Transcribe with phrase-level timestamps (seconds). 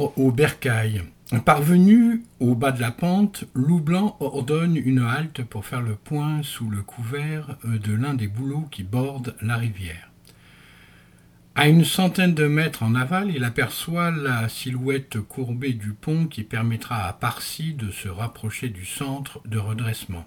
[0.00, 1.02] Au bercail.
[1.44, 6.42] Parvenu au bas de la pente, Loup Blanc ordonne une halte pour faire le point
[6.42, 10.10] sous le couvert de l'un des bouleaux qui bordent la rivière.
[11.54, 16.44] À une centaine de mètres en aval, il aperçoit la silhouette courbée du pont qui
[16.44, 20.24] permettra à Parsi de se rapprocher du centre de redressement.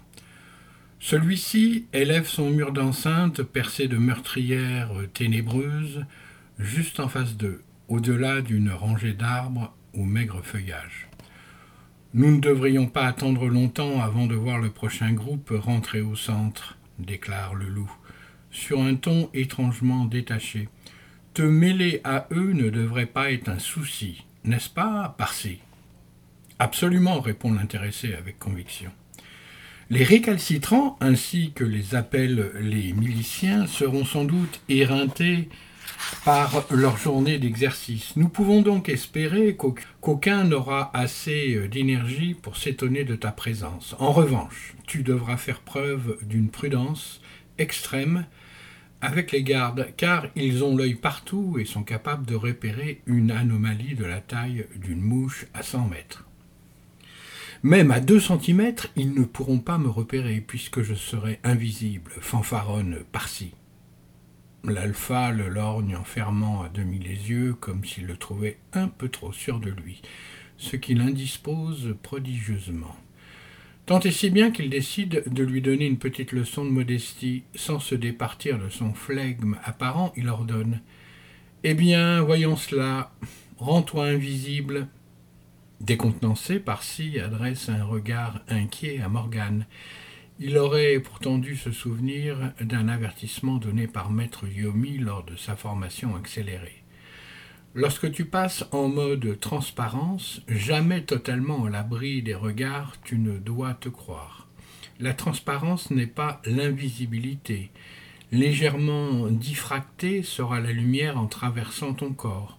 [1.00, 6.04] Celui-ci élève son mur d'enceinte percé de meurtrières ténébreuses
[6.60, 11.08] juste en face d'eux au-delà d'une rangée d'arbres au maigre feuillage.
[12.14, 16.78] Nous ne devrions pas attendre longtemps avant de voir le prochain groupe rentrer au centre,
[16.98, 17.90] déclare le loup,
[18.50, 20.68] sur un ton étrangement détaché.
[21.34, 25.58] Te mêler à eux ne devrait pas être un souci, n'est-ce pas, Parsi?
[26.60, 28.92] Absolument, répond l'intéressé avec conviction.
[29.90, 35.48] Les récalcitrants, ainsi que les appellent les miliciens, seront sans doute éreintés
[36.24, 38.16] par leur journée d'exercice.
[38.16, 43.94] Nous pouvons donc espérer qu'aucun n'aura assez euh, d'énergie pour s'étonner de ta présence.
[43.98, 47.20] En revanche, tu devras faire preuve d'une prudence
[47.58, 48.26] extrême
[49.00, 53.94] avec les gardes, car ils ont l'œil partout et sont capables de repérer une anomalie
[53.94, 56.24] de la taille d'une mouche à 100 mètres.
[57.62, 62.98] Même à 2 cm, ils ne pourront pas me repérer puisque je serai invisible, fanfaronne
[63.12, 63.52] par-ci.
[64.66, 69.10] L'alpha le lorgne en fermant à demi les yeux, comme s'il le trouvait un peu
[69.10, 70.00] trop sûr de lui,
[70.56, 72.96] ce qui l'indispose prodigieusement.
[73.84, 77.42] Tant et si bien qu'il décide de lui donner une petite leçon de modestie.
[77.54, 80.80] Sans se départir de son flegme apparent, il ordonne
[81.62, 83.12] Eh bien, voyons cela.
[83.58, 84.88] Rends-toi invisible.
[85.82, 89.66] Décontenancé, Parsi adresse un regard inquiet à Morgane.
[90.40, 95.54] Il aurait pourtant dû se souvenir d'un avertissement donné par maître Yomi lors de sa
[95.54, 96.82] formation accélérée.
[97.72, 103.74] Lorsque tu passes en mode transparence, jamais totalement à l'abri des regards, tu ne dois
[103.74, 104.48] te croire.
[104.98, 107.70] La transparence n'est pas l'invisibilité.
[108.32, 112.58] Légèrement diffractée sera la lumière en traversant ton corps.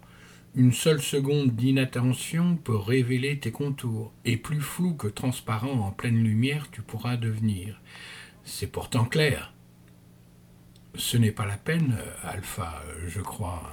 [0.58, 6.24] Une seule seconde d'inattention peut révéler tes contours, et plus flou que transparent en pleine
[6.24, 7.82] lumière tu pourras devenir.
[8.46, 9.54] C'est pourtant clair.
[10.96, 13.70] Ce n'est pas la peine, Alpha, je crois.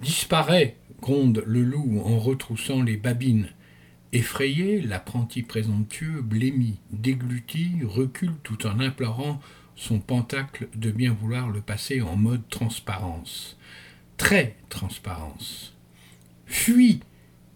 [0.00, 3.50] Disparaît, gronde le loup en retroussant les babines.
[4.14, 9.38] Effrayé, l'apprenti présomptueux blêmit, déglutit, recule tout en implorant
[9.76, 13.58] son pentacle de bien vouloir le passer en mode transparence.
[14.16, 15.73] Très transparence.
[16.54, 17.00] Fuis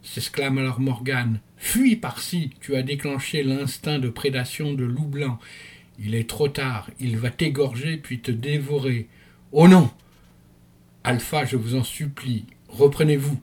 [0.03, 1.41] s'exclame alors Morgane.
[1.57, 5.39] Fuis par-ci, tu as déclenché l'instinct de prédation de loup blanc.
[6.01, 9.09] Il est trop tard, il va t'égorger puis te dévorer.
[9.53, 9.91] Oh non
[11.05, 13.41] Alpha, je vous en supplie, reprenez-vous.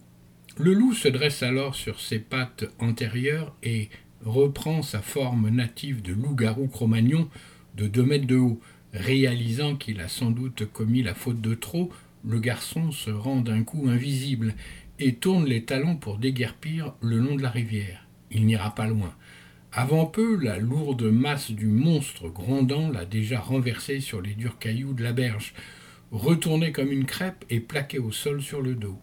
[0.57, 3.89] Le loup se dresse alors sur ses pattes antérieures et
[4.23, 7.29] reprend sa forme native de loup-garou cro-magnon
[7.75, 8.59] de deux mètres de haut.
[8.93, 11.91] Réalisant qu'il a sans doute commis la faute de trop,
[12.27, 14.53] le garçon se rend d'un coup invisible
[14.99, 18.05] et tourne les talons pour déguerpir le long de la rivière.
[18.31, 19.13] Il n'ira pas loin.
[19.71, 24.93] Avant peu, la lourde masse du monstre grondant l'a déjà renversé sur les durs cailloux
[24.93, 25.53] de la berge,
[26.11, 28.99] retourné comme une crêpe et plaqué au sol sur le dos.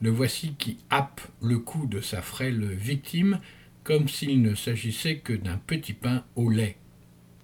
[0.00, 3.40] Le voici qui happe le cou de sa frêle victime,
[3.84, 6.76] comme s'il ne s'agissait que d'un petit pain au lait.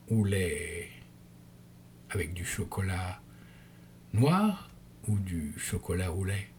[0.08, 0.88] Au lait.
[2.10, 3.22] avec du chocolat
[4.12, 4.70] noir
[5.08, 6.51] ou du chocolat au lait?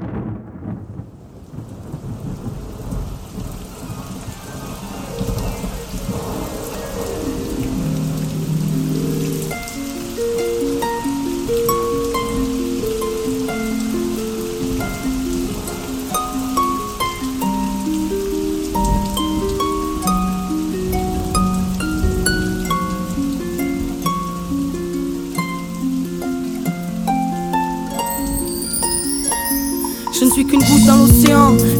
[0.00, 0.31] Thank you.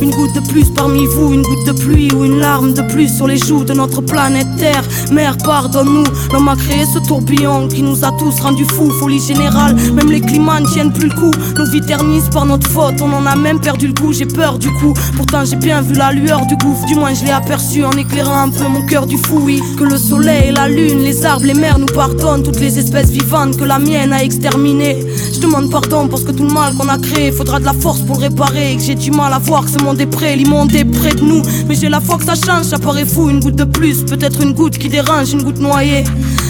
[0.00, 3.08] Une goutte de plus parmi vous, une goutte de pluie ou une larme de plus
[3.08, 4.82] sur les joues de notre planète Terre.
[5.12, 9.76] Mère, pardonne-nous, l'homme a créé ce tourbillon qui nous a tous rendus fous, folie générale.
[9.94, 13.12] Même les climats ne tiennent plus le coup, nos vies ternissent par notre faute, on
[13.12, 14.92] en a même perdu le goût, j'ai peur du coup.
[15.16, 18.42] Pourtant j'ai bien vu la lueur du gouffre, du moins je l'ai aperçu en éclairant
[18.42, 19.62] un peu mon cœur du fou, oui.
[19.78, 23.56] Que le soleil, la lune, les arbres, les mers nous pardonnent, toutes les espèces vivantes
[23.56, 24.98] que la mienne a exterminées.
[25.32, 27.72] Je demande pardon pour ce que tout le mal qu'on a créé, faudra de la
[27.72, 30.36] force pour le et que j'ai du mal à voir que ce monde est prêt,
[30.36, 31.42] l'immonde près de nous.
[31.68, 34.40] Mais j'ai la foi que ça change, ça paraît fou, une goutte de plus, peut-être
[34.40, 36.04] une goutte qui dérange, une goutte noyée.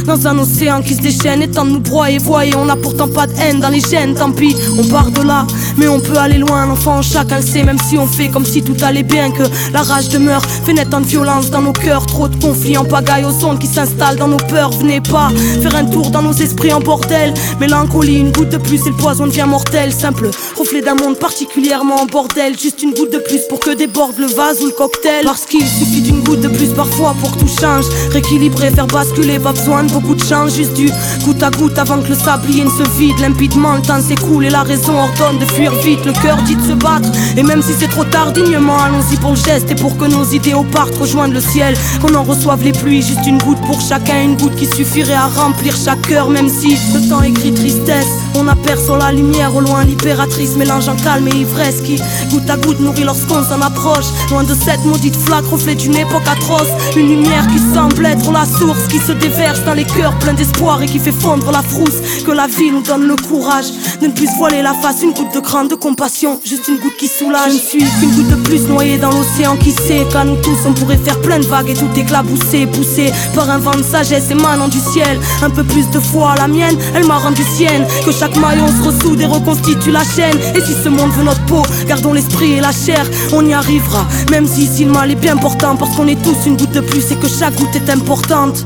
[0.07, 3.09] Dans un océan qui se déchaîne, et tant de nous broyer, voyez, on n'a pourtant
[3.09, 5.47] pas de haine dans les gènes, tant pis, on part de là,
[5.77, 8.63] mais on peut aller loin, l'enfant chacun le sait, même si on fait comme si
[8.63, 12.29] tout allait bien, que la rage demeure, fait naître en violence dans nos cœurs, trop
[12.29, 15.31] de conflits en pagaille aux ondes qui s'installent dans nos peurs, venez pas
[15.63, 18.97] faire un tour dans nos esprits en bordel, mélancolie, une goutte de plus et le
[18.97, 22.59] poison devient mortel, simple reflet d'un monde particulier en bordel.
[22.59, 25.25] Juste une goutte de plus pour que déborde le vase ou le cocktail.
[25.25, 27.87] Parce qu'il suffit d'une goutte de plus parfois pour tout change.
[28.11, 30.53] Rééquilibrer, faire basculer, pas besoin de beaucoup de change.
[30.55, 30.91] Juste du
[31.25, 33.19] goutte à goutte avant que le sablier ne se vide.
[33.21, 36.05] Limpidement, le temps s'écoule et la raison ordonne de fuir vite.
[36.05, 37.09] Le cœur dit de se battre.
[37.37, 39.71] Et même si c'est trop tard, dignement, allons-y pour le geste.
[39.71, 41.75] Et pour que nos idéaux partent rejoindre le ciel.
[42.01, 43.03] Qu'on en reçoive les pluies.
[43.03, 46.31] Juste une goutte pour chacun, une goutte qui suffirait à remplir chaque cœur.
[46.31, 49.85] Même si le temps écrit tristesse, on aperçoit la lumière au loin.
[49.85, 52.01] Libératrice mélangeant calme et ivresse qui,
[52.31, 54.07] goutte à goutte, nourrit lorsqu'on s'en approche.
[54.31, 56.69] Loin de cette maudite flaque, reflète une époque atroce.
[56.97, 60.83] Une lumière qui semble être la source qui se déverse dans les cœurs pleins d'espoir
[60.83, 62.25] et qui fait fondre la frousse.
[62.25, 63.67] Que la vie nous donne le courage
[64.01, 65.03] de ne plus voiler la face.
[65.03, 67.51] Une goutte de grande compassion, juste une goutte qui soulage.
[67.51, 70.59] Je ne suis qu'une goutte de plus noyée dans l'océan qui sait qu'à nous tous
[70.67, 74.31] on pourrait faire plein de vagues et tout éclabousser, poussé par un vent de sagesse
[74.31, 75.19] émanant du ciel.
[75.43, 77.87] Un peu plus de foi, la mienne, elle m'a rendu sienne.
[78.05, 80.39] Que chaque maillon se ressoude et reconstitue la chaîne.
[80.55, 84.07] Et si ce monde veut notre peau, Gardons l'esprit et la chair, on y arrivera.
[84.31, 86.81] Même si ici le mal est bien important, parce qu'on est tous une goutte de
[86.81, 88.65] plus et que chaque goutte est importante.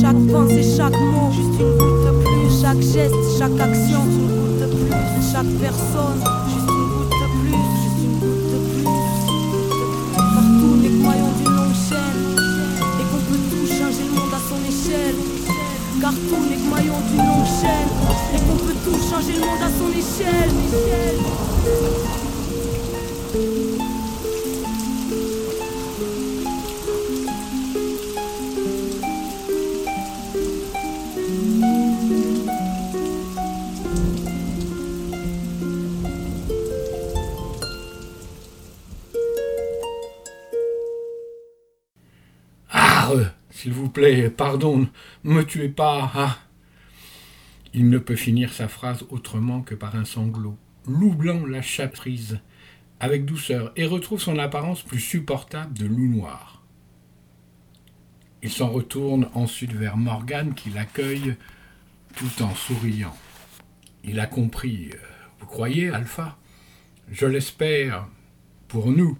[0.00, 2.60] Chaque pensée, chaque mot, juste une goutte de plus.
[2.60, 4.92] Chaque geste, chaque action, une goutte de plus.
[5.32, 7.62] Chaque personne, juste une goutte de plus.
[7.82, 8.88] Juste une goutte de plus.
[10.14, 12.20] Partout que maillon d'une longue chaîne.
[13.00, 15.18] Et qu'on peut tout changer le monde à son échelle.
[16.00, 17.90] Car tout n'est que maillon d'une longue chaîne.
[18.34, 20.52] Et qu'on peut tout changer le monde à son échelle.
[43.94, 44.88] Plaît, pardon,
[45.22, 46.10] me tuez pas.
[46.14, 46.38] Ah.
[47.72, 50.58] Il ne peut finir sa phrase autrement que par un sanglot.
[50.86, 52.40] Loup blanc lâcha prise
[53.00, 56.62] avec douceur et retrouve son apparence plus supportable de loup noir.
[58.42, 61.36] Il s'en retourne ensuite vers Morgane qui l'accueille
[62.16, 63.16] tout en souriant.
[64.02, 64.90] Il a compris.
[64.92, 64.98] Euh,
[65.40, 66.36] vous croyez, Alpha?
[67.10, 68.06] Je l'espère
[68.68, 69.18] pour nous.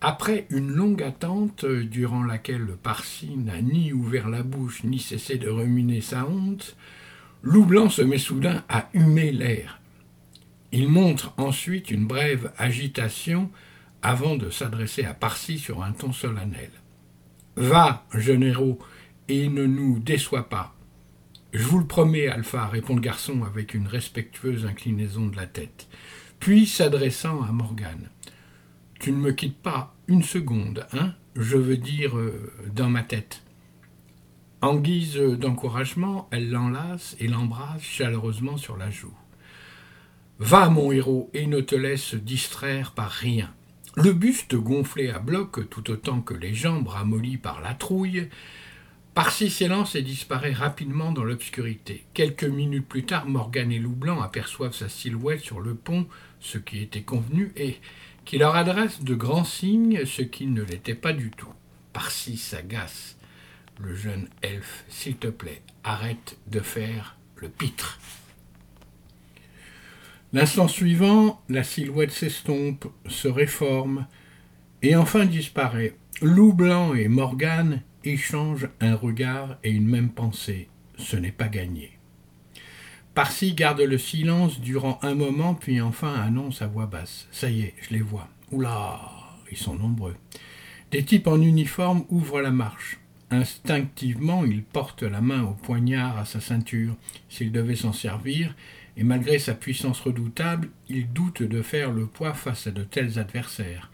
[0.00, 5.36] Après une longue attente, durant laquelle le Parsi n'a ni ouvert la bouche ni cessé
[5.36, 6.76] de ruminer sa honte,
[7.42, 9.80] Loup Blanc se met soudain à humer l'air
[10.72, 13.50] il montre ensuite une brève agitation
[14.02, 16.70] avant de s'adresser à Parsi sur un ton solennel.
[17.56, 18.78] Va, héros,
[19.28, 20.74] et ne nous déçois pas.
[21.52, 25.88] Je vous le promets, Alpha, répond le garçon avec une respectueuse inclinaison de la tête.
[26.38, 28.08] Puis, s'adressant à Morgane.
[29.00, 33.42] Tu ne me quittes pas une seconde, hein Je veux dire, euh, dans ma tête.
[34.60, 39.16] En guise d'encouragement, elle l'enlace et l'embrasse chaleureusement sur la joue.
[40.38, 43.50] Va, mon héros, et ne te laisse distraire par rien.
[43.96, 48.28] Le buste gonflé à bloc, tout autant que les jambes ramollies par la trouille,
[49.14, 52.04] Parsi s'élance et disparaît rapidement dans l'obscurité.
[52.14, 56.06] Quelques minutes plus tard, Morgane et Loublanc aperçoivent sa silhouette sur le pont,
[56.38, 57.78] ce qui était convenu, et
[58.30, 61.52] qui leur adresse de grands signes, ce qui ne l'était pas du tout.
[61.92, 63.18] Parsi s'agace.
[63.80, 67.98] le jeune elfe, s'il te plaît, arrête de faire le pitre.
[70.32, 74.06] L'instant suivant, la silhouette s'estompe, se réforme,
[74.82, 75.96] et enfin disparaît.
[76.22, 80.68] Loup Blanc et Morgane échangent un regard et une même pensée.
[80.98, 81.99] Ce n'est pas gagné.
[83.14, 87.26] Parsi garde le silence durant un moment, puis enfin annonce à voix basse.
[87.32, 88.28] Ça y est, je les vois.
[88.52, 89.00] Oula,
[89.50, 90.14] ils sont nombreux.
[90.92, 92.98] Des types en uniforme ouvrent la marche.
[93.30, 96.96] Instinctivement, il porte la main au poignard à sa ceinture.
[97.28, 98.54] S'il devait s'en servir,
[98.96, 103.18] et malgré sa puissance redoutable, il doute de faire le poids face à de tels
[103.18, 103.90] adversaires.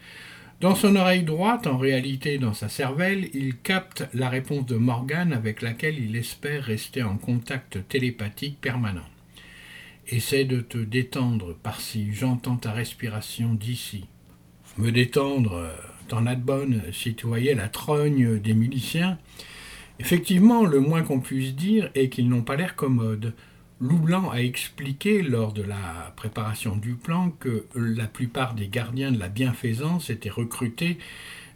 [0.59, 5.31] Dans son oreille droite, en réalité dans sa cervelle, il capte la réponse de Morgan
[5.31, 9.05] avec laquelle il espère rester en contact télépathique permanent.
[10.07, 14.05] Essaie de te détendre par-ci, j'entends ta respiration d'ici.
[14.79, 15.69] Me détendre,
[16.07, 19.19] t'en as de bonne si tu voyais la trogne des miliciens.
[19.99, 23.35] Effectivement, le moins qu'on puisse dire est qu'ils n'ont pas l'air commodes.
[23.79, 29.19] Loublanc a expliqué lors de la préparation du plan que la plupart des gardiens de
[29.19, 30.97] la bienfaisance étaient recrutés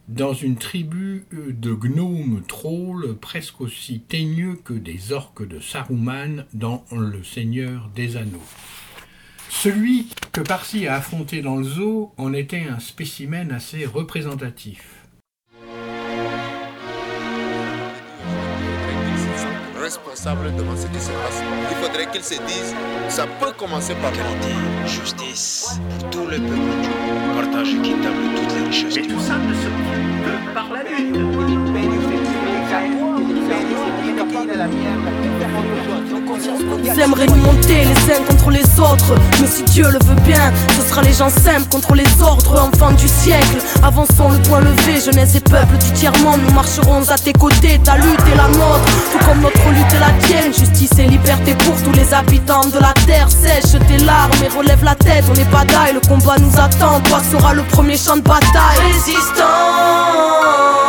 [0.07, 6.85] dans une tribu de gnomes trolls presque aussi teigneux que des orques de Saruman dans
[6.91, 8.43] Le Seigneur des Anneaux.
[9.49, 15.00] Celui que Parsi a affronté dans le zoo en était un spécimen assez représentatif.
[19.91, 21.43] Responsable devant ce qui se passe.
[21.69, 22.73] Il faudrait qu'ils se disent,
[23.09, 24.53] ça peut commencer par Égalité,
[24.85, 26.89] justice pour tout le peuple du
[27.35, 28.95] partage équitable toutes les richesses.
[28.95, 30.91] Mais tout ça ne se fait que par la lutte.
[36.83, 39.15] Ils aimeraient nous monter les uns contre les autres.
[39.39, 42.69] Mais si Dieu le veut bien, ce sera les gens simples contre les ordres.
[42.73, 45.01] Enfants du siècle, avançons le point levé.
[45.03, 48.85] Jeunesse et peuple du tiers-monde Nous marcherons à tes côtés, ta lutte est la nôtre.
[49.11, 50.53] Tout comme notre lutte est la tienne.
[50.53, 53.29] Justice et liberté pour tous les habitants de la terre.
[53.29, 55.25] Sèche tes larmes et relève la tête.
[55.29, 56.99] On est bataille, le combat nous attend.
[57.01, 58.79] Toi sera le premier champ de bataille.
[58.93, 59.41] Résistants
[60.77, 60.80] on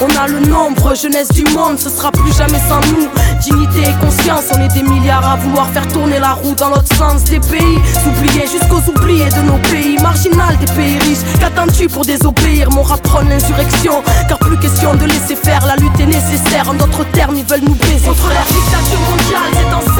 [0.00, 3.08] on a le nombre, jeunesse du monde, ce sera plus jamais sans nous.
[3.40, 6.94] Dignité et conscience, on est des milliards à vouloir faire tourner la roue dans l'autre
[6.96, 7.78] sens des pays.
[8.06, 11.24] Oubliés jusqu'aux oubliés de nos pays, marginal des pays riches.
[11.38, 12.70] Qu'attends-tu pour désobéir?
[12.70, 16.68] Mon rap l'insurrection, car plus question de laisser faire, la lutte est nécessaire.
[16.68, 18.06] En d'autres termes, ils veulent nous baiser.
[18.06, 19.99] Contre la dictature mondiale, c'est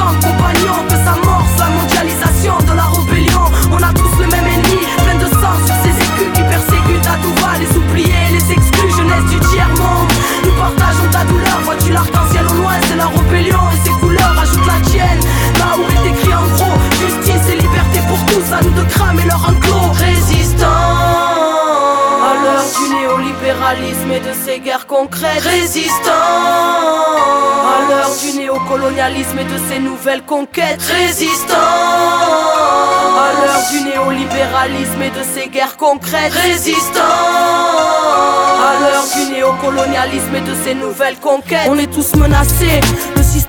[29.16, 30.80] et de ses nouvelles conquêtes.
[30.82, 36.32] Résistants à l'heure du néolibéralisme et de ses guerres concrètes.
[36.32, 41.68] Résistants à l'heure du néocolonialisme et de ses nouvelles conquêtes.
[41.68, 42.80] On est tous menacés.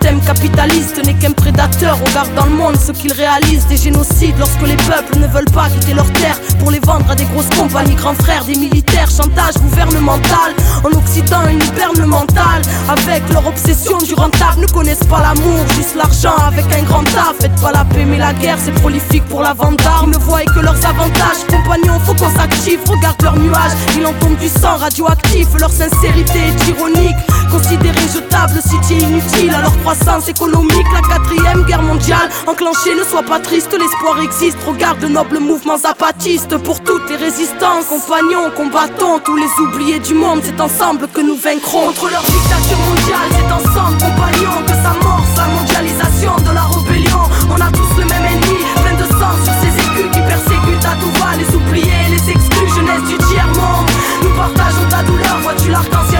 [0.01, 1.95] Système capitaliste n'est qu'un prédateur.
[2.03, 5.69] Regarde dans le monde ce qu'il réalise des génocides lorsque les peuples ne veulent pas
[5.69, 9.53] quitter leurs terres pour les vendre à des grosses compagnies, grands frères, des militaires, chantage
[9.61, 10.55] gouvernemental.
[10.83, 14.61] En Occident, une hiberne mentale avec leur obsession du rentable.
[14.61, 17.35] Ne connaissent pas l'amour, juste l'argent avec un grand A.
[17.39, 20.13] Faites pas la paix, mais la guerre c'est prolifique pour la vente d'armes.
[20.13, 21.45] Ne voient que leurs avantages.
[21.47, 22.79] Compagnons, faut qu'on s'active.
[22.87, 25.47] Regarde leurs nuages, il en tombe du sang radioactif.
[25.59, 27.17] Leur sincérité est ironique.
[27.51, 30.87] Considérés jetables, city inutile leur croissance économique.
[30.93, 34.57] La quatrième guerre mondiale enclenchée, ne sois pas triste, l'espoir existe.
[34.65, 40.13] Regarde de nobles mouvements zapatistes pour toutes les résistants, compagnons, combattons, tous les oubliés du
[40.13, 40.39] monde.
[40.43, 43.29] C'est ensemble que nous vaincrons contre leur dictature mondiale.
[43.35, 47.23] C'est ensemble, compagnons, que s'amorce la mondialisation de la rébellion.
[47.49, 50.95] On a tous le même ennemi, plein de sang sur ces écus qui persécutent à
[51.01, 51.35] tout va.
[51.35, 53.89] Les oubliés, les exclus, jeunesse du tiers-monde.
[54.23, 56.10] Nous partageons ta douleur, vois-tu l'arc-en-ciel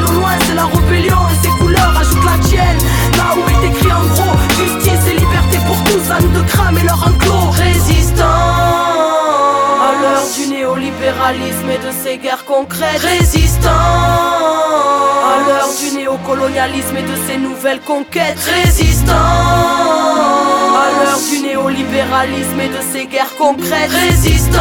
[11.62, 13.02] néolibéralisme et de ses guerres concrètes.
[13.02, 18.40] Résistants à l'heure du néocolonialisme et de ses nouvelles conquêtes.
[18.40, 23.92] Résistants à l'heure du néolibéralisme et de ses guerres concrètes.
[23.92, 24.60] Résistants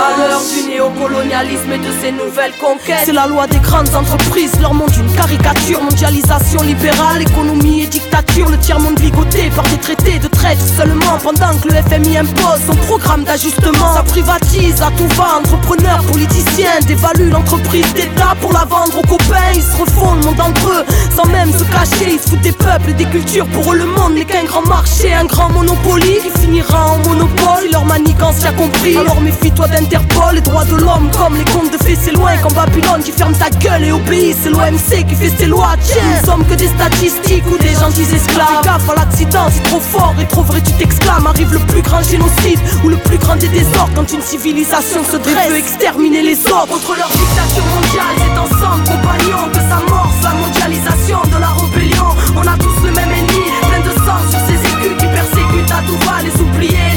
[0.00, 3.04] à du néocolonialisme et de ses nouvelles conquêtes.
[3.04, 5.82] C'est la loi des grandes entreprises, leur monde une caricature.
[5.82, 8.48] Mondialisation libérale, économie et dictature.
[8.48, 12.76] Le tiers-monde ligoté par des traités de traite seulement pendant que le FMI impose son
[12.86, 13.94] programme d'ajustement.
[13.94, 19.52] Ça privatise à tout va, entrepreneurs, politiciens dévaluent l'entreprise d'État pour la vendre aux copains.
[19.54, 22.12] Ils se refont le monde entre eux sans même se cacher.
[22.14, 23.46] Ils se foutent des peuples et des cultures.
[23.48, 27.70] Pour eux, le monde n'est qu'un grand marché, un grand monopoly qui finira en monopole.
[27.70, 28.96] Leur manigance y compris.
[28.96, 32.32] Alors méfie-toi d'Interpol, les droits de l'homme comme les contes de fées, c'est loin.
[32.42, 35.74] Quand Babylone qui ferme ta gueule et obéit, c'est l'OMC qui fait ses lois.
[35.82, 38.62] Tiens, nous sommes que des statistiques ou des gentils esclaves.
[38.62, 41.26] Fais gaffe à l'accident, c'est trop fort et trop vrai, tu t'exclames.
[41.26, 45.16] Arrive le plus grand génocide ou le plus grand des désordres quand une civilisation se
[45.16, 45.50] dresse.
[45.50, 48.16] veut exterminer les autres contre leur dictature mondiale.
[48.18, 52.06] C'est ensemble, compagnons, que s'amorce la mondialisation de la rébellion.
[52.36, 55.82] On a tous le même ennemi, plein de sang sur ces écus qui persécutent à
[55.86, 56.89] tout va les oublier,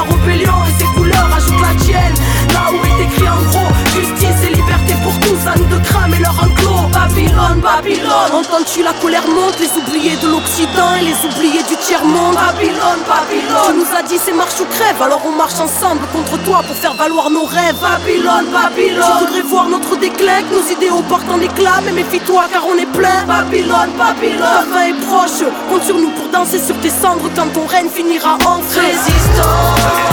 [0.00, 0.59] la rébellion
[5.80, 6.88] de cramer leur enclos.
[6.92, 12.34] Babylone, Babylone, entends-tu la colère monte, les oubliés de l'Occident et les oubliés du tiers-monde.
[12.34, 16.36] Babylone, Babylone, tu nous as dit c'est marche ou crève, alors on marche ensemble contre
[16.44, 17.76] toi pour faire valoir nos rêves.
[17.80, 22.44] Babylone, Babylone, tu voudrais voir notre déclin, que nos idéaux partent en éclat, mais méfie-toi
[22.52, 23.24] car on est plein.
[23.26, 27.52] Babylone, Babylone, ta fin est proche, compte sur nous pour danser sur tes cendres quand
[27.52, 30.09] ton règne finira en Résistance.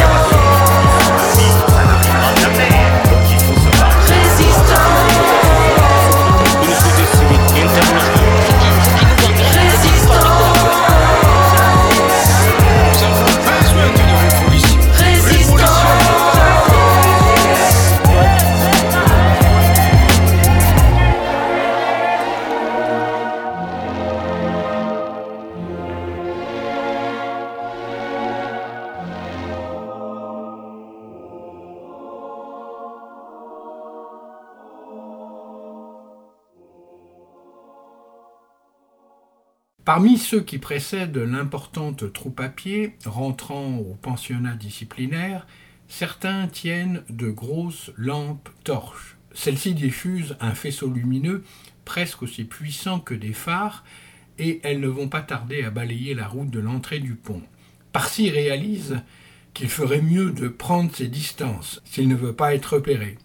[39.87, 45.47] Parmi ceux qui précèdent l'importante troupe à pied rentrant au pensionnat disciplinaire,
[45.87, 49.15] certains tiennent de grosses lampes torches.
[49.33, 51.45] Celles-ci diffusent un faisceau lumineux
[51.85, 53.85] presque aussi puissant que des phares
[54.37, 57.43] et elles ne vont pas tarder à balayer la route de l'entrée du pont.
[57.93, 58.99] Parsi réalise
[59.53, 63.17] qu'il ferait mieux de prendre ses distances s'il ne veut pas être repéré.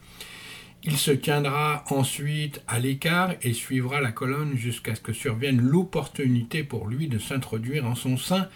[0.84, 6.64] Il se tiendra ensuite à l'écart et suivra la colonne jusqu'à ce que survienne l'opportunité
[6.64, 8.48] pour lui de s'introduire en son sein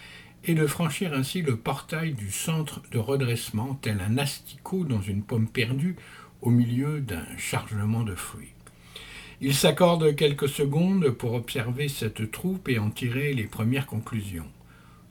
[0.43, 5.23] et de franchir ainsi le portail du centre de redressement, tel un asticot dans une
[5.23, 5.95] pomme perdue
[6.43, 8.55] au milieu d'un chargement de fruits.
[9.41, 14.51] Il s'accorde quelques secondes pour observer cette troupe et en tirer les premières conclusions.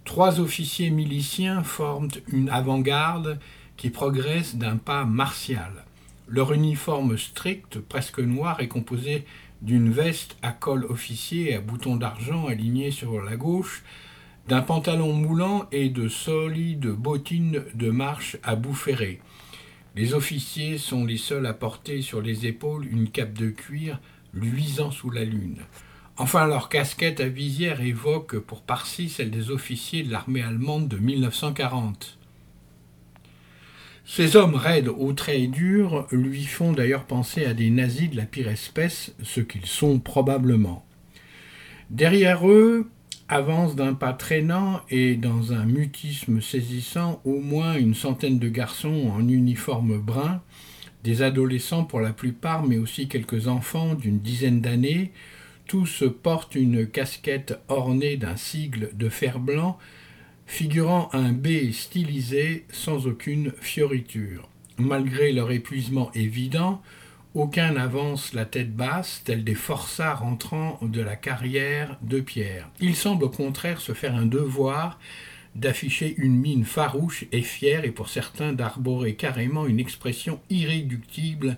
[0.04, 3.40] Trois officiers miliciens forment une avant-garde
[3.78, 5.85] qui progresse d'un pas martial.
[6.28, 9.26] Leur uniforme strict, presque noir, est composé
[9.62, 13.84] d'une veste à col officier à boutons d'argent alignés sur la gauche,
[14.48, 19.22] d'un pantalon moulant et de solides bottines de marche à bout ferré.
[19.96, 24.00] Les officiers sont les seuls à porter sur les épaules une cape de cuir
[24.34, 25.60] luisant sous la lune.
[26.18, 30.98] Enfin, leur casquette à visière évoque pour partie celle des officiers de l'armée allemande de
[30.98, 32.15] 1940.
[34.08, 38.26] Ces hommes raides aux traits durs lui font d'ailleurs penser à des nazis de la
[38.26, 40.86] pire espèce, ce qu'ils sont probablement.
[41.90, 42.88] Derrière eux
[43.28, 49.12] avancent d'un pas traînant et dans un mutisme saisissant au moins une centaine de garçons
[49.12, 50.44] en uniforme brun,
[51.04, 55.12] des adolescents pour la plupart, mais aussi quelques enfants d'une dizaine d'années,
[55.68, 59.80] tous portent une casquette ornée d'un sigle de fer blanc
[60.46, 64.48] figurant un B stylisé sans aucune fioriture.
[64.78, 66.82] Malgré leur épuisement évident,
[67.34, 72.70] aucun n'avance la tête basse, tels des forçats rentrant de la carrière de pierre.
[72.80, 75.00] Ils semblent au contraire se faire un devoir
[75.56, 81.58] d'afficher une mine farouche et fière, et pour certains d'arborer carrément une expression irréductible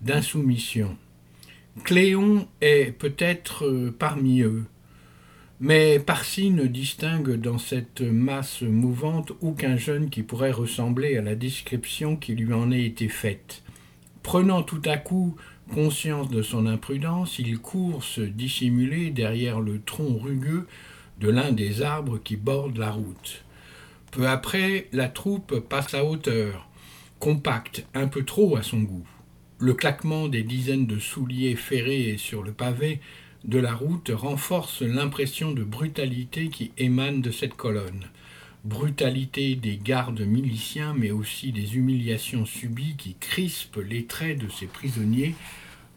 [0.00, 0.96] d'insoumission.
[1.84, 4.64] Cléon est peut-être euh, parmi eux.
[5.58, 11.34] Mais Parsi ne distingue dans cette masse mouvante aucun jeune qui pourrait ressembler à la
[11.34, 13.62] description qui lui en a été faite.
[14.22, 15.34] Prenant tout à coup
[15.72, 20.66] conscience de son imprudence, il court se dissimuler derrière le tronc rugueux
[21.20, 23.42] de l'un des arbres qui bordent la route.
[24.10, 26.68] Peu après, la troupe passe à hauteur,
[27.18, 29.06] compacte, un peu trop à son goût.
[29.58, 33.00] Le claquement des dizaines de souliers ferrés sur le pavé
[33.46, 38.06] de la route renforce l'impression de brutalité qui émane de cette colonne.
[38.64, 44.66] brutalité des gardes miliciens, mais aussi des humiliations subies qui crispent les traits de ces
[44.66, 45.36] prisonniers,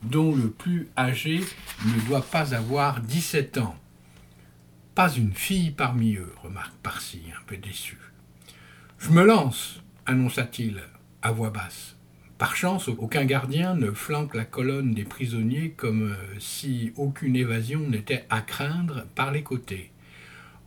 [0.04, 1.40] dont le plus âgé
[1.86, 3.76] ne doit pas avoir 17 ans.
[4.94, 7.98] Pas une fille parmi eux, remarque Parsi, un peu déçu.
[9.00, 10.80] Je me lance, annonça-t-il
[11.24, 11.96] à voix basse.
[12.40, 17.82] Par chance, aucun gardien ne flanque la colonne des prisonniers comme euh, si aucune évasion
[17.82, 19.92] n'était à craindre par les côtés.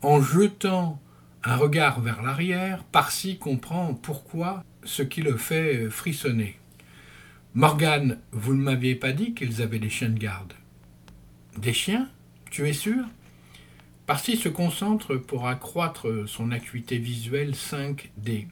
[0.02, 1.00] En jetant
[1.42, 6.58] un regard vers l'arrière, Parsi comprend pourquoi ce qui le fait frissonner.
[7.54, 10.52] Morgane, vous ne m'aviez pas dit qu'ils avaient des chiens de garde.
[11.56, 12.06] Des chiens?
[12.50, 13.02] Tu es sûr?
[14.04, 18.48] Parsi se concentre pour accroître son acuité visuelle 5D.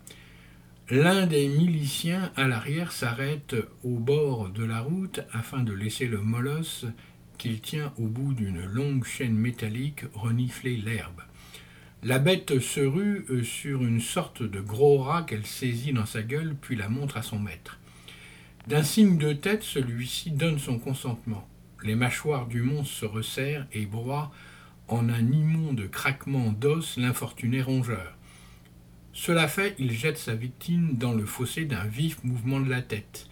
[0.91, 6.21] L'un des miliciens à l'arrière s'arrête au bord de la route afin de laisser le
[6.21, 6.85] molosse
[7.39, 11.21] qu'il tient au bout d'une longue chaîne métallique renifler l'herbe.
[12.03, 16.23] La bête se rue euh, sur une sorte de gros rat qu'elle saisit dans sa
[16.23, 17.79] gueule, puis la montre à son maître.
[18.67, 21.47] D'un signe de tête, celui-ci donne son consentement.
[21.85, 24.33] Les mâchoires du monstre se resserrent et broient
[24.89, 28.17] en un immonde craquement d'os l'infortuné rongeur.
[29.13, 33.27] Cela fait, il jette sa victime dans le fossé d'un vif mouvement de la tête.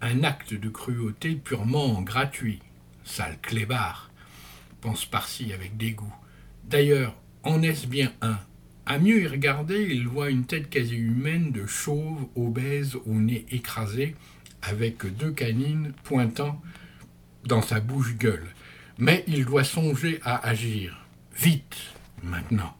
[0.00, 2.60] Un acte de cruauté purement gratuit.
[3.04, 4.10] Sale clébard,
[4.80, 6.14] pense Parsi avec dégoût.
[6.64, 8.38] D'ailleurs, en est-ce bien un?
[8.84, 13.44] À mieux y regarder, il voit une tête quasi humaine de chauve, obèse, au nez
[13.50, 14.16] écrasé,
[14.62, 16.62] avec deux canines pointant
[17.44, 18.46] dans sa bouche-gueule.
[18.98, 21.06] Mais il doit songer à agir.
[21.36, 21.76] Vite,
[22.22, 22.77] maintenant.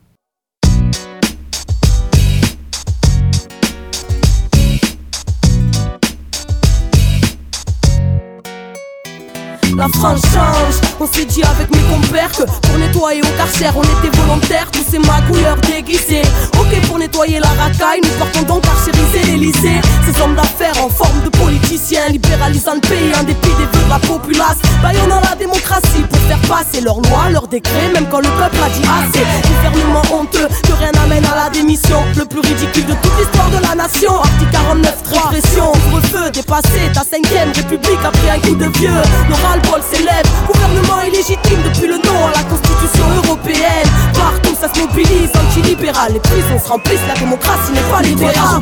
[9.79, 10.88] La France.
[11.01, 14.85] On s'est dit avec mes compères que pour nettoyer au carcère, on était volontaires, tous
[14.91, 16.23] ces magouilleurs déguisés.
[16.59, 19.81] Ok, pour nettoyer la racaille, nous partons donc carcériser l'Elysée.
[20.05, 23.91] Ces hommes d'affaires en forme de politiciens, libéralisant le pays en dépit des vœux de
[23.91, 24.59] la populace.
[24.83, 28.69] Baillonnant la démocratie pour faire passer leurs lois, leurs décrets, même quand le peuple a
[28.71, 29.25] dit assez.
[29.47, 32.03] Gouvernement honteux, que rien n'amène à la démission.
[32.17, 34.19] Le plus ridicule de toute l'histoire de la nation.
[34.19, 39.03] Article 49, répression, ouvre-feu, dépassé, ta cinquième république a pris un coup de vieux.
[39.31, 39.61] L'oral
[39.93, 40.27] s'élève.
[40.47, 43.89] Gouvernement illégitime depuis le nom à la constitution européenne.
[44.15, 46.13] Partout ça se mobilise, anti-libéral.
[46.13, 48.61] Les prisons se remplissent, la démocratie n'est pas libérale.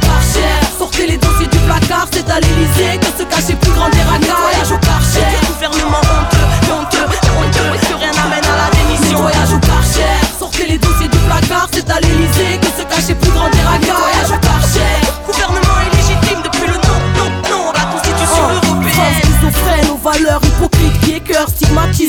[0.78, 4.72] Sortez les dossiers du placard, c'est à l'Elysée que se cachait plus grand des Voyage
[4.72, 4.78] au.
[5.46, 6.35] Gouvernement honteux,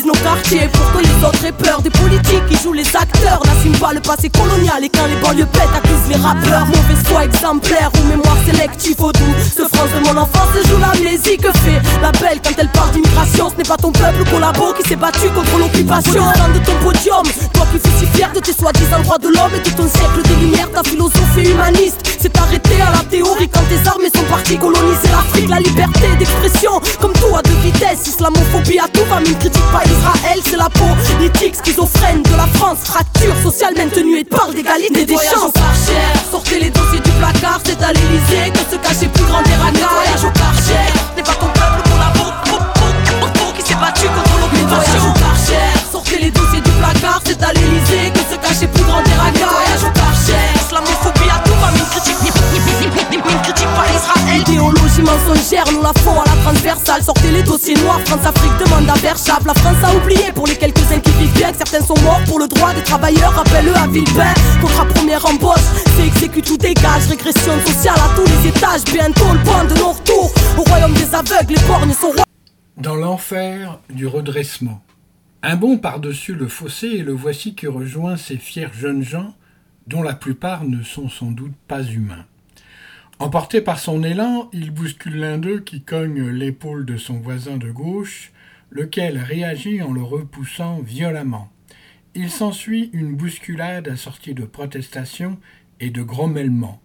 [0.07, 3.41] nos quartiers pour que les autres aient peur des politiques qui jouent les acteurs.
[3.45, 6.65] N'assument pas le passé colonial et quand les banlieues pètent, accusent les rappeurs.
[6.67, 9.35] Mauvais foi exemplaire ou mémoire sélective au doux.
[9.43, 13.49] Ce France de mon enfance joue l'amnésie que fait la belle quand elle parle d'immigration.
[13.49, 16.23] Ce n'est pas ton peuple collabo qui s'est battu contre l'occupation.
[16.23, 19.59] de ton podium, toi qui fais si fier de tes soi-disant droits de l'homme et
[19.59, 23.87] de ton siècle des lumières, ta philosophie humaniste s'est arrêtée à la théorie quand tes
[23.89, 25.49] armées sont parties coloniser l'Afrique.
[25.49, 29.71] La liberté d'expression, comme tout à deux vitesses, islamophobie à tout va, mais ne critique
[29.71, 35.05] pas Israël, c'est la politique schizophrène de la France, fracture sociale maintenue et parle d'égalité
[35.05, 35.53] des chances.
[36.31, 39.51] Sortez les dossiers du placard, c'est à l'Elysée que se cachait plus grand des
[56.87, 59.45] Sortez les dossiers noirs, France-Afrique demande à Verchap.
[59.45, 62.47] La France a oublié pour les quelques-uns qui vivent bien certains sont morts pour le
[62.47, 63.33] droit des travailleurs.
[63.33, 64.33] Rappelle-le à Villepin.
[64.61, 65.59] Contrat première embauche,
[65.97, 67.07] c'est exécute ou dégage.
[67.09, 68.85] Régression sociale à tous les étages.
[68.85, 70.33] Bientôt le point de non-retour.
[70.57, 72.23] Au royaume des aveugles, les bornes sont rois.
[72.77, 74.81] Dans l'enfer du redressement.
[75.43, 79.35] Un bond par-dessus le fossé et le voici qui rejoint ces fiers jeunes gens
[79.87, 82.25] dont la plupart ne sont sans doute pas humains.
[83.19, 87.71] Emporté par son élan, il bouscule l'un d'eux qui cogne l'épaule de son voisin de
[87.71, 88.31] gauche,
[88.69, 91.49] lequel réagit en le repoussant violemment.
[92.13, 95.39] Il s'ensuit une bousculade assortie de protestations
[95.79, 96.79] et de grommellement,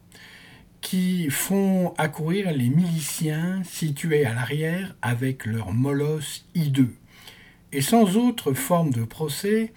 [0.81, 6.95] qui font accourir les miliciens situés à l'arrière avec leurs molosses hideux.
[7.73, 9.75] Et sans autre forme de procès,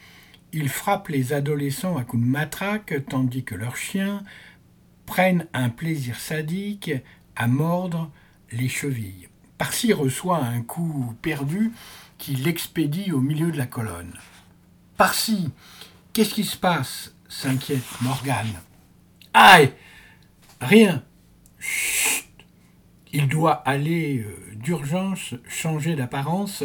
[0.53, 4.23] ils frappent les adolescents à coups de matraque, tandis que leurs chiens
[5.05, 6.91] prennent un plaisir sadique
[7.35, 8.11] à mordre
[8.51, 9.27] les chevilles.
[9.57, 11.71] Parsi reçoit un coup perdu
[12.17, 14.13] qui l'expédie au milieu de la colonne.
[14.97, 15.51] Parsi,
[16.13, 17.13] qu'est-ce qui se passe?
[17.27, 18.61] s'inquiète Morgane.
[19.33, 19.73] Aïe
[20.61, 21.03] Rien.
[21.59, 22.25] Chut
[23.11, 26.63] Il doit aller euh, d'urgence changer d'apparence,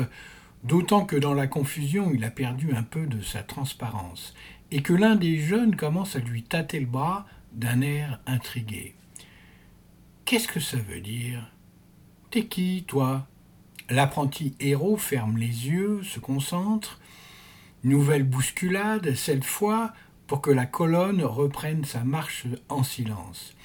[0.63, 4.35] d'autant que dans la confusion, il a perdu un peu de sa transparence,
[4.71, 8.95] et que l'un des jeunes commence à lui tâter le bras d'un air intrigué.
[10.25, 11.51] Qu'est-ce que ça veut dire?
[12.31, 13.27] T'es qui, toi?
[13.89, 17.01] L'apprenti héros ferme les yeux, se concentre.
[17.83, 19.93] Nouvelle bousculade, cette fois
[20.29, 23.57] pour que la colonne reprenne sa marche en silence.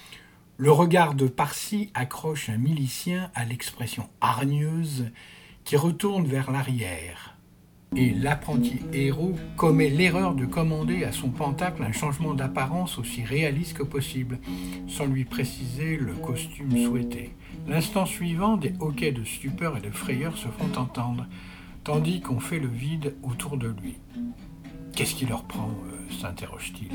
[0.57, 5.11] Le regard de Parsi accroche un milicien à l'expression hargneuse
[5.63, 7.34] qui retourne vers l'arrière.
[7.95, 13.77] Et l'apprenti héros commet l'erreur de commander à son pentacle un changement d'apparence aussi réaliste
[13.77, 14.39] que possible,
[14.87, 17.33] sans lui préciser le costume souhaité.
[17.67, 21.25] L'instant suivant, des hoquets de stupeur et de frayeur se font entendre,
[21.83, 23.97] tandis qu'on fait le vide autour de lui.
[24.95, 26.91] Qu'est-ce qui leur prend euh, s'interroge-t-il.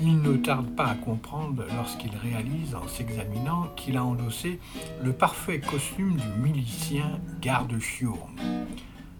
[0.00, 4.60] Il ne tarde pas à comprendre lorsqu'il réalise, en s'examinant, qu'il a endossé
[5.02, 8.36] le parfait costume du milicien garde-chiourme.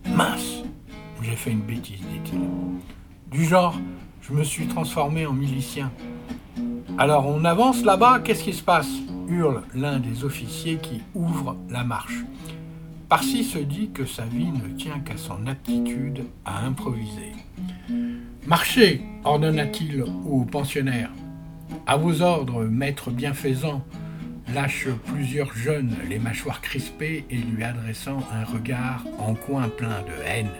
[0.06, 0.64] Mince
[1.22, 2.40] J'ai fait une bêtise, dit-il.
[3.30, 3.78] Du genre,
[4.22, 5.92] je me suis transformé en milicien.
[6.98, 8.90] Alors on avance là-bas, qu'est-ce qui se passe?
[9.30, 12.24] hurle l'un des officiers qui ouvre la marche.
[13.08, 17.32] Parsi se dit que sa vie ne tient qu'à son aptitude à improviser.
[18.46, 21.10] Marchez, ordonna-t-il au pensionnaire.
[21.86, 23.84] À vos ordres, maître bienfaisant,
[24.52, 30.24] lâche plusieurs jeunes, les mâchoires crispées et lui adressant un regard en coin plein de
[30.26, 30.50] haine.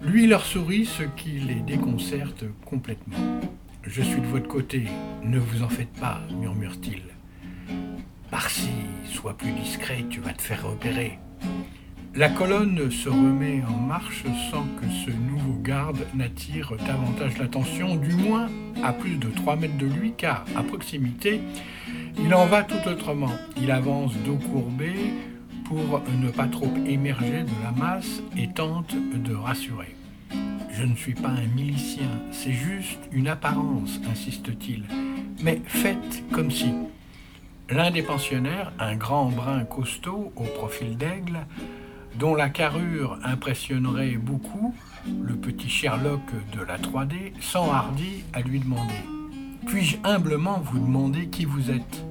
[0.00, 3.18] Lui leur sourit, ce qui les déconcerte complètement.
[3.82, 4.84] Je suis de votre côté,
[5.24, 7.02] ne vous en faites pas, murmure-t-il.
[8.30, 8.70] Parsi,
[9.06, 11.18] sois plus discret, tu vas te faire repérer.
[12.14, 18.14] La colonne se remet en marche sans que ce nouveau garde n'attire davantage l'attention, du
[18.14, 18.48] moins
[18.84, 21.40] à plus de 3 mètres de lui, car à proximité,
[22.18, 23.34] il en va tout autrement.
[23.60, 24.92] Il avance dos courbé
[25.68, 29.94] pour ne pas trop émerger de la masse et tente de rassurer.
[30.72, 34.84] Je ne suis pas un milicien, c'est juste une apparence, insiste-t-il.
[35.42, 36.72] Mais faites comme si.
[37.68, 41.40] L'un des pensionnaires, un grand brun costaud au profil d'aigle,
[42.18, 44.74] dont la carrure impressionnerait beaucoup,
[45.20, 46.22] le petit Sherlock
[46.56, 49.02] de la 3D, s'enhardit à lui demander
[49.66, 52.07] Puis-je humblement vous demander qui vous êtes?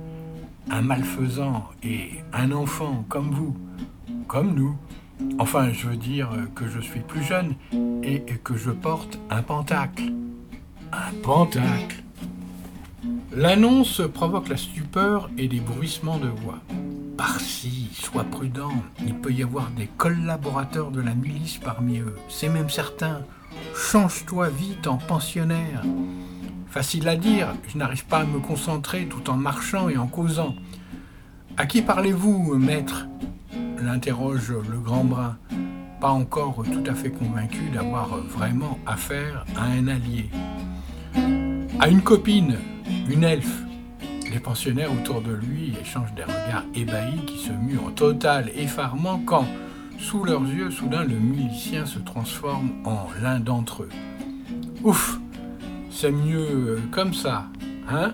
[0.70, 3.56] Un malfaisant et un enfant comme vous,
[4.28, 4.76] comme nous.
[5.40, 7.56] Enfin, je veux dire que je suis plus jeune
[8.04, 10.12] et que je porte un pentacle.
[10.92, 12.04] Un pentacle
[13.38, 16.60] L'annonce provoque la stupeur et des bruissements de voix.
[17.18, 18.72] Par-ci, sois prudent,
[19.06, 23.22] il peut y avoir des collaborateurs de la milice parmi eux, c'est même certain.
[23.76, 25.84] Change-toi vite en pensionnaire.
[26.78, 30.54] Facile à dire, je n'arrive pas à me concentrer tout en marchant et en causant.
[31.58, 33.08] À qui parlez-vous, maître?
[33.82, 35.40] L'interroge le grand brun,
[36.00, 40.30] pas encore tout à fait convaincu d'avoir vraiment affaire à un allié.
[41.80, 42.58] À une copine,
[43.10, 43.64] une elfe.
[44.32, 49.20] Les pensionnaires autour de lui échangent des regards ébahis qui se muent en total effarement
[49.26, 49.48] quand,
[49.98, 53.90] sous leurs yeux, soudain le milicien se transforme en l'un d'entre eux.
[54.84, 55.20] Ouf,
[56.00, 57.48] c'est mieux comme ça,
[57.90, 58.14] hein?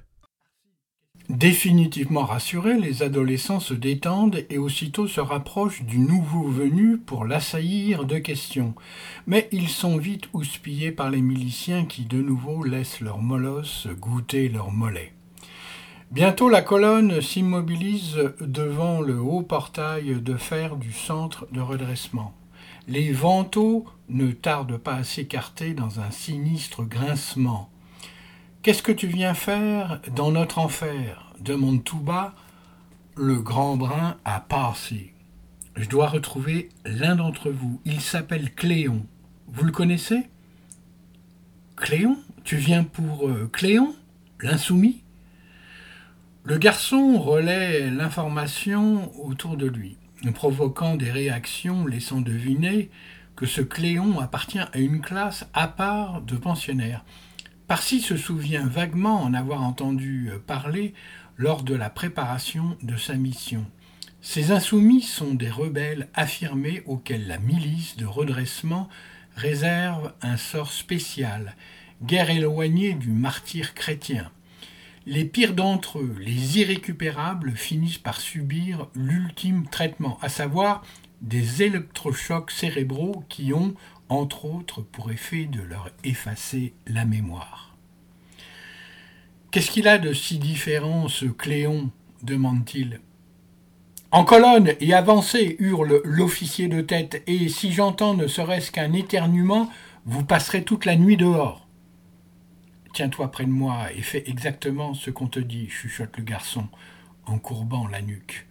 [1.31, 8.03] Définitivement rassurés, les adolescents se détendent et aussitôt se rapprochent du nouveau venu pour l'assaillir
[8.03, 8.75] de questions.
[9.27, 14.49] Mais ils sont vite houspillés par les miliciens qui de nouveau laissent leur molosse goûter
[14.49, 15.13] leur mollet.
[16.11, 22.33] Bientôt la colonne s'immobilise devant le haut portail de fer du centre de redressement.
[22.89, 27.70] Les vantaux ne tardent pas à s'écarter dans un sinistre grincement.
[28.63, 31.33] Qu'est-ce que tu viens faire dans notre enfer?
[31.39, 32.35] demande tout bas
[33.15, 35.09] le grand brun à Parsi.
[35.75, 37.81] Je dois retrouver l'un d'entre vous.
[37.85, 39.07] Il s'appelle Cléon.
[39.47, 40.27] Vous le connaissez?
[41.75, 42.19] Cléon?
[42.43, 43.95] Tu viens pour euh, Cléon?
[44.41, 45.01] L'insoumis?
[46.43, 49.97] Le garçon relaie l'information autour de lui,
[50.35, 52.91] provoquant des réactions laissant deviner
[53.35, 57.03] que ce Cléon appartient à une classe à part de pensionnaires.
[57.71, 60.93] Parsi se souvient vaguement en avoir entendu parler
[61.37, 63.65] lors de la préparation de sa mission.
[64.19, 68.89] Ces insoumis sont des rebelles affirmés auxquels la milice de redressement
[69.37, 71.55] réserve un sort spécial,
[72.03, 74.29] guère éloigné du martyr chrétien.
[75.05, 80.83] Les pires d'entre eux, les irrécupérables, finissent par subir l'ultime traitement, à savoir
[81.21, 83.75] des électrochocs cérébraux qui ont,
[84.11, 87.77] entre autres, pour effet de leur effacer la mémoire.
[89.51, 91.89] Qu'est-ce qu'il a de si différent, ce Cléon?
[92.21, 92.99] demande-t-il.
[94.11, 99.69] En colonne et avancez, hurle l'officier de tête, et si j'entends ne serait-ce qu'un éternuement,
[100.05, 101.65] vous passerez toute la nuit dehors.
[102.93, 106.67] Tiens-toi près de moi et fais exactement ce qu'on te dit, chuchote le garçon,
[107.25, 108.45] en courbant la nuque.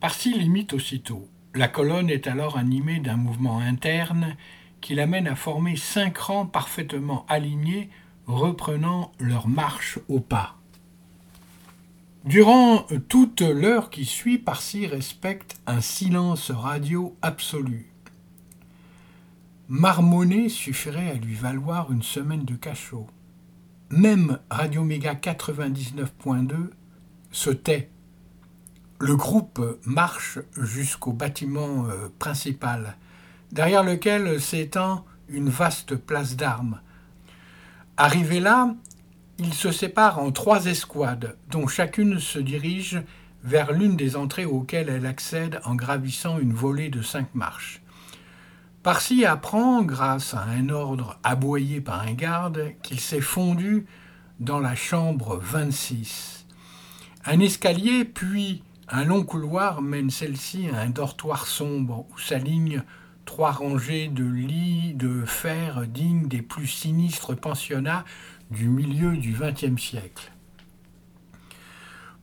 [0.00, 1.28] Parsi limite aussitôt.
[1.54, 4.36] La colonne est alors animée d'un mouvement interne
[4.80, 7.90] qui l'amène à former cinq rangs parfaitement alignés,
[8.26, 10.56] reprenant leur marche au pas.
[12.24, 17.90] Durant toute l'heure qui suit, Parsi respecte un silence radio absolu.
[19.68, 23.06] Marmonner suffirait à lui valoir une semaine de cachot.
[23.90, 26.70] Même Radio Méga 99.2
[27.32, 27.90] se tait.
[29.02, 32.98] Le groupe marche jusqu'au bâtiment euh, principal,
[33.50, 36.80] derrière lequel s'étend une vaste place d'armes.
[37.96, 38.74] Arrivé là,
[39.38, 43.02] ils se séparent en trois escouades, dont chacune se dirige
[43.42, 47.80] vers l'une des entrées auxquelles elle accède en gravissant une volée de cinq marches.
[48.82, 53.86] Parsi apprend, grâce à un ordre aboyé par un garde, qu'il s'est fondu
[54.40, 56.44] dans la chambre 26.
[57.24, 58.62] Un escalier, puis
[58.92, 62.82] un long couloir mène celle-ci à un dortoir sombre où s'alignent
[63.24, 68.04] trois rangées de lits de fer dignes des plus sinistres pensionnats
[68.50, 70.32] du milieu du XXe siècle.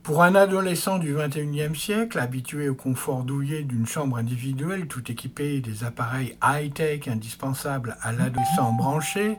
[0.02, 5.60] Pour un adolescent du XXIe siècle, habitué au confort douillet d'une chambre individuelle tout équipée
[5.60, 9.36] des appareils high-tech indispensables à l'adolescent branché,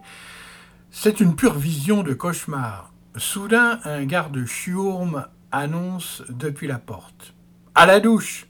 [0.91, 2.91] c'est une pure vision de cauchemar.
[3.15, 7.33] Soudain, un garde chiourme annonce depuis la porte.
[7.75, 8.47] À la douche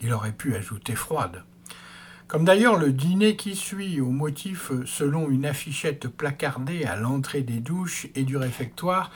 [0.00, 1.44] Il aurait pu ajouter froide.
[2.26, 7.58] Comme d'ailleurs le dîner qui suit, au motif selon une affichette placardée à l'entrée des
[7.58, 9.10] douches et du réfectoire,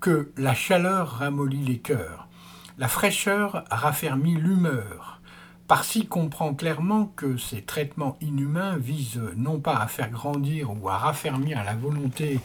[0.00, 2.28] que la chaleur ramollit les cœurs,
[2.76, 5.20] la fraîcheur raffermit l'humeur.
[5.66, 10.96] Par-ci comprend clairement que ces traitements inhumains visent non pas à faire grandir ou à
[10.96, 12.40] raffermir la volonté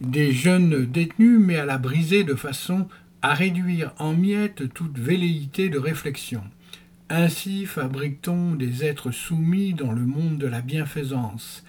[0.00, 2.88] des jeunes détenus, mais à la briser de façon
[3.24, 6.42] à réduire en miettes toute velléité de réflexion.
[7.08, 11.64] Ainsi fabrique-t-on des êtres soumis dans le monde de la bienfaisance.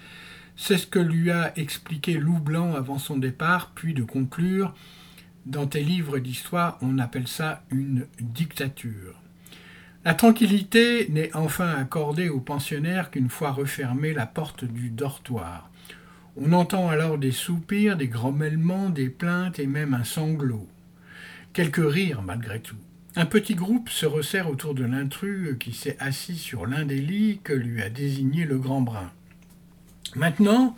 [0.54, 4.74] C'est ce que lui a expliqué Loup Blanc avant son départ, puis de conclure
[5.46, 9.14] Dans tes livres d'histoire, on appelle ça une dictature.
[10.04, 15.70] La tranquillité n'est enfin accordée aux pensionnaires qu'une fois refermée la porte du dortoir.
[16.36, 20.68] On entend alors des soupirs, des grommellement, des plaintes et même un sanglot.
[21.56, 22.76] Quelques rires malgré tout.
[23.14, 27.40] Un petit groupe se resserre autour de l'intrus qui s'est assis sur l'un des lits
[27.42, 29.10] que lui a désigné le grand brun.
[30.14, 30.76] Maintenant,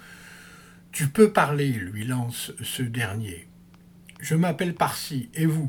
[0.92, 3.48] tu peux parler, lui lance ce dernier.
[4.20, 5.68] Je m'appelle Parsi, et vous?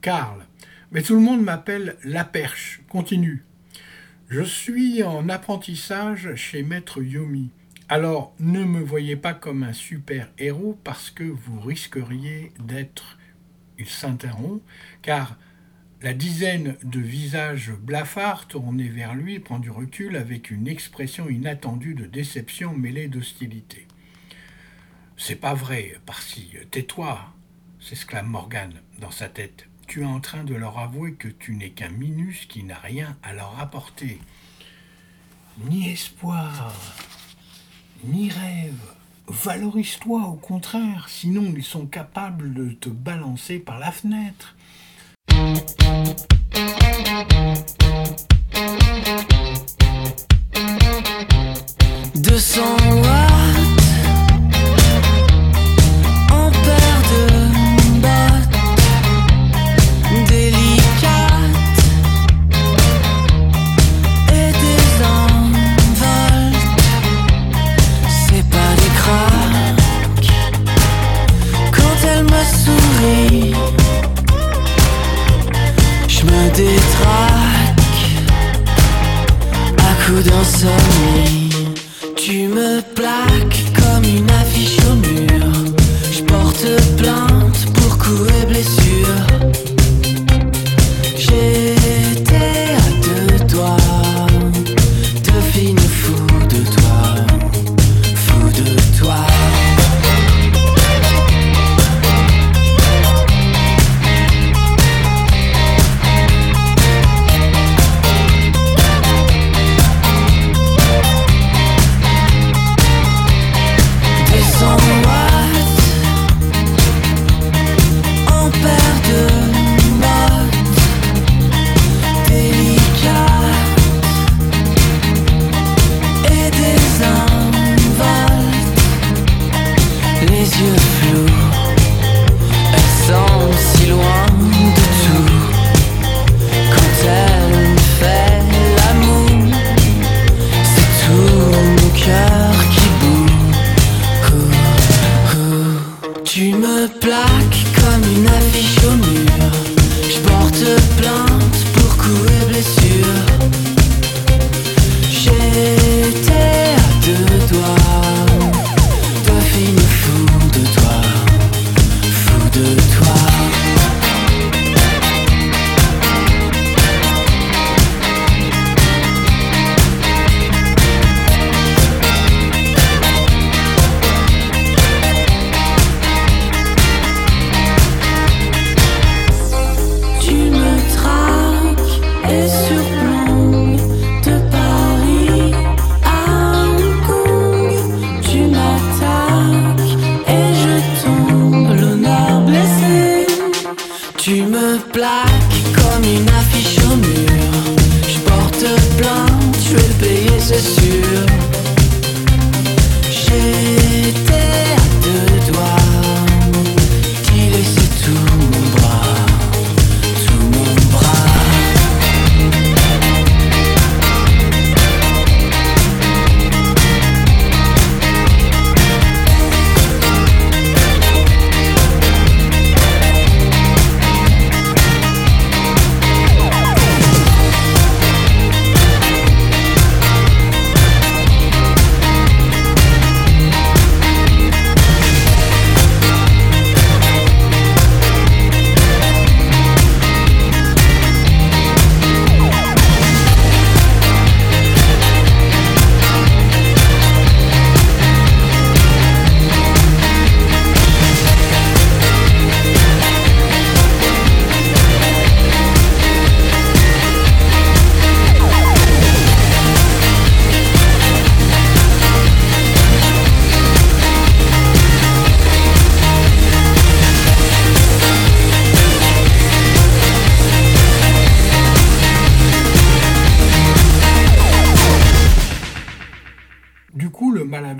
[0.00, 0.46] Karl.
[0.90, 2.80] Mais tout le monde m'appelle La Perche.
[2.88, 3.44] Continue.
[4.30, 7.50] Je suis en apprentissage chez Maître Yomi.
[7.88, 13.16] Alors ne me voyez pas comme un super héros parce que vous risqueriez d'être.
[13.82, 14.62] Il s'interrompt,
[15.02, 15.36] car
[16.02, 21.94] la dizaine de visages blafards tournés vers lui prend du recul avec une expression inattendue
[21.94, 23.88] de déception mêlée d'hostilité.
[25.16, 27.34] C'est pas vrai, Parsi, tais-toi,
[27.80, 29.66] s'exclame Morgan dans sa tête.
[29.88, 33.16] Tu es en train de leur avouer que tu n'es qu'un minus qui n'a rien
[33.24, 34.20] à leur apporter.
[35.68, 36.72] Ni espoir,
[38.04, 38.91] ni rêve.
[39.28, 44.54] Valorise-toi au contraire, sinon ils sont capables de te balancer par la fenêtre.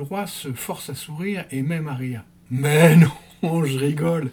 [0.07, 2.25] Toi se force à sourire et même à rire.
[2.51, 2.97] Mais
[3.43, 4.31] non, je rigole.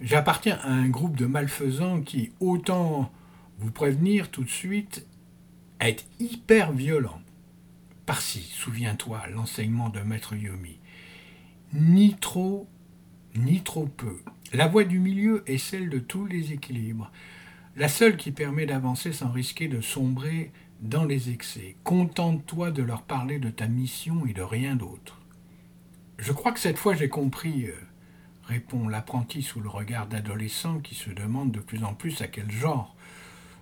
[0.00, 3.10] J'appartiens à un groupe de malfaisants qui, autant
[3.58, 5.06] vous prévenir tout de suite,
[5.80, 7.20] est hyper violent.
[8.06, 10.78] Par-ci, souviens-toi, l'enseignement de Maître Yomi.
[11.72, 12.68] Ni trop,
[13.34, 14.18] ni trop peu.
[14.52, 17.10] La voie du milieu est celle de tous les équilibres.
[17.76, 21.76] La seule qui permet d'avancer sans risquer de sombrer dans les excès.
[21.84, 25.20] Contente-toi de leur parler de ta mission et de rien d'autre.
[26.18, 27.74] Je crois que cette fois j'ai compris, euh,
[28.44, 32.50] répond l'apprenti sous le regard d'adolescents qui se demandent de plus en plus à quel
[32.50, 32.94] genre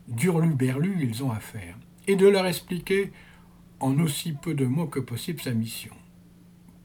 [0.08, 3.12] d'hurlu-berlu ils ont affaire, et de leur expliquer
[3.80, 5.94] en aussi peu de mots que possible sa mission.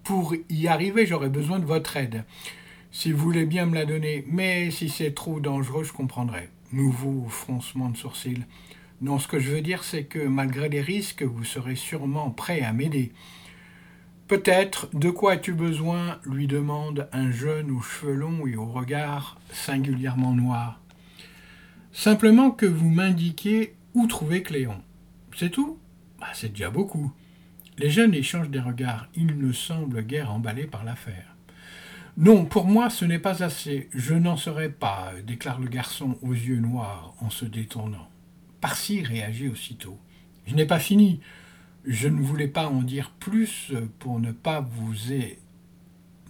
[0.04, 2.24] Pour y arriver, j'aurais besoin de votre aide.
[2.92, 6.50] Si vous voulez bien me la donner, mais si c'est trop dangereux, je comprendrai.
[6.72, 8.46] Nouveau froncement de sourcils.
[9.00, 12.62] Non, ce que je veux dire, c'est que malgré les risques, vous serez sûrement prêt
[12.62, 13.12] à m'aider.
[14.28, 19.40] Peut-être, de quoi as-tu besoin lui demande un jeune aux cheveux longs et au regard
[19.52, 20.82] singulièrement noir.
[21.94, 24.82] Simplement que vous m'indiquiez où trouver Cléon.
[25.36, 25.80] C'est tout?
[26.20, 27.12] Bah, C'est déjà beaucoup.
[27.78, 29.08] Les jeunes échangent des regards.
[29.16, 31.36] Ils ne semblent guère emballés par l'affaire.
[32.18, 33.90] Non, pour moi, ce n'est pas assez.
[33.94, 38.10] Je n'en serai pas, déclare le garçon aux yeux noirs en se détournant.
[38.62, 40.00] Parsi réagit aussitôt.
[40.46, 41.20] Je n'ai pas fini.
[41.86, 45.40] Je ne voulais pas en dire plus pour ne pas vous aider.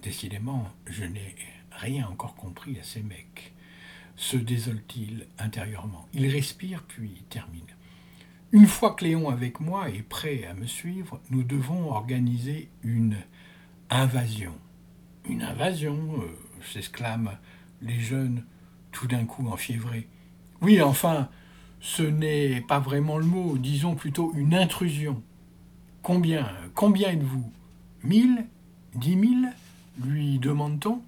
[0.02, 1.34] Décidément, je n'ai
[1.72, 3.52] rien encore compris à ces mecs.
[4.16, 6.06] Se désole-t-il intérieurement.
[6.12, 7.62] Il respire puis termine.
[8.52, 13.16] Une fois Cléon avec moi et prêt à me suivre, nous devons organiser une
[13.90, 14.54] invasion.
[15.28, 17.36] Une invasion euh, s'exclament
[17.82, 18.44] les jeunes
[18.92, 20.08] tout d'un coup enfiévrés.
[20.62, 21.28] Oui, enfin,
[21.80, 25.22] ce n'est pas vraiment le mot, disons plutôt une intrusion.
[26.02, 27.52] Combien Combien êtes-vous?
[28.02, 28.46] Mille?
[28.94, 29.52] Dix mille?
[30.04, 31.02] lui demande-t-on.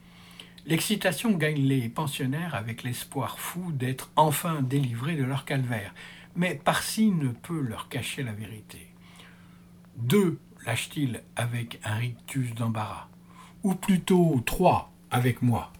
[0.66, 5.94] L'excitation gagne les pensionnaires avec l'espoir fou d'être enfin délivrés de leur calvaire.
[6.36, 8.88] Mais Parsi ne peut leur cacher la vérité.
[9.96, 13.08] Deux, lâche-t-il avec un rictus d'embarras.
[13.62, 15.72] Ou plutôt trois avec moi.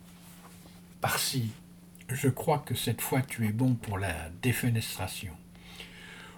[1.00, 1.50] Parsi,
[2.14, 5.32] je crois que cette fois tu es bon pour la défenestration.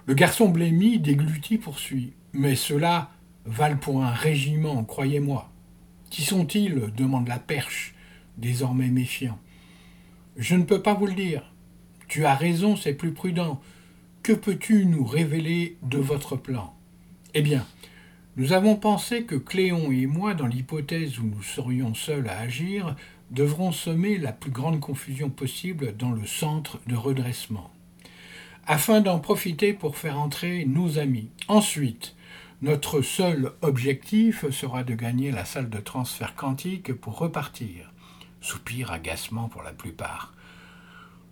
[0.05, 2.13] Le garçon blêmi, dégluti, poursuit.
[2.33, 3.11] Mais cela
[3.45, 5.49] valent pour un régiment, croyez-moi.
[6.09, 6.91] Qui sont-ils?
[6.95, 7.95] demande la perche,
[8.37, 9.39] désormais méfiant.
[10.35, 11.53] Je ne peux pas vous le dire.
[12.07, 13.61] Tu as raison, c'est plus prudent.
[14.23, 16.75] Que peux-tu nous révéler de votre plan?
[17.33, 17.65] Eh bien,
[18.35, 22.95] nous avons pensé que Cléon et moi, dans l'hypothèse où nous serions seuls à agir,
[23.33, 27.71] devront semer la plus grande confusion possible dans le centre de redressement,
[28.65, 31.29] afin d'en profiter pour faire entrer nos amis.
[31.47, 32.15] Ensuite,
[32.61, 37.91] notre seul objectif sera de gagner la salle de transfert quantique pour repartir.
[38.39, 40.33] Soupir agacement pour la plupart.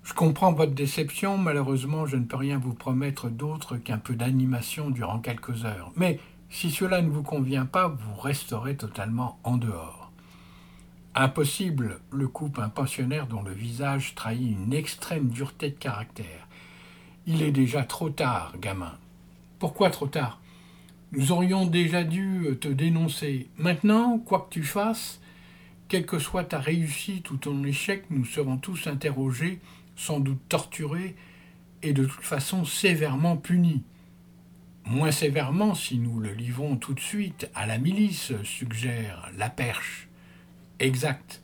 [0.03, 4.89] Je comprends votre déception, malheureusement je ne peux rien vous promettre d'autre qu'un peu d'animation
[4.89, 5.91] durant quelques heures.
[5.95, 10.00] Mais si cela ne vous convient pas, vous resterez totalement en dehors.
[11.13, 16.47] Impossible, le coupe un pensionnaire dont le visage trahit une extrême dureté de caractère.
[17.27, 18.97] Il est déjà trop tard, gamin.
[19.59, 20.39] Pourquoi trop tard?
[21.11, 23.49] Nous aurions déjà dû te dénoncer.
[23.57, 25.19] Maintenant, quoi que tu fasses,
[25.89, 29.59] quelle que soit ta réussite ou ton échec, nous serons tous interrogés,
[29.97, 31.17] sans doute torturés,
[31.83, 33.83] et de toute façon sévèrement punis.
[34.85, 40.07] Moins sévèrement si nous le livrons tout de suite à la milice, suggère la perche.
[40.81, 41.43] Exact.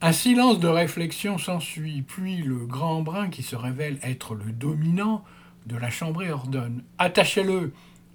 [0.00, 5.24] Un silence de réflexion s'ensuit, puis le grand brun qui se révèle être le dominant
[5.66, 7.72] de la chambrée ordonne Attachez-le,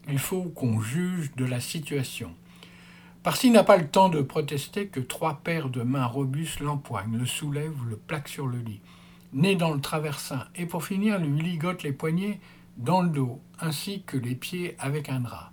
[0.08, 2.34] il faut qu'on juge de la situation.
[3.22, 7.26] Parsi n'a pas le temps de protester que trois paires de mains robustes l'empoignent, le
[7.26, 8.80] soulèvent, le plaquent sur le lit,
[9.34, 12.40] né dans le traversin, et pour finir lui ligotent les poignets
[12.78, 15.52] dans le dos, ainsi que les pieds avec un drap.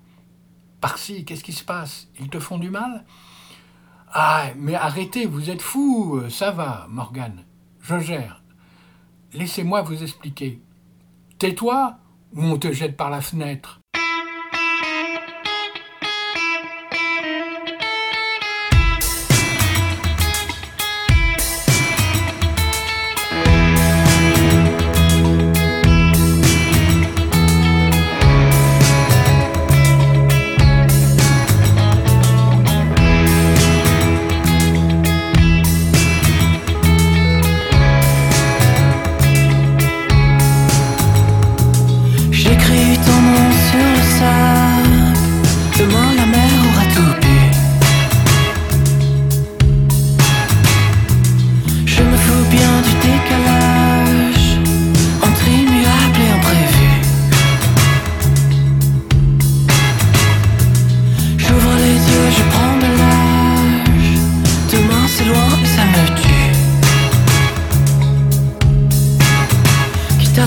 [0.80, 2.08] Parsi, qu'est-ce qui se passe?
[2.20, 3.04] Ils te font du mal?
[4.12, 7.44] Ah, mais arrêtez, vous êtes fou, ça va, Morgane.
[7.80, 8.42] Je gère.
[9.32, 10.62] Laissez-moi vous expliquer.
[11.38, 11.98] Tais-toi
[12.34, 13.77] ou on te jette par la fenêtre.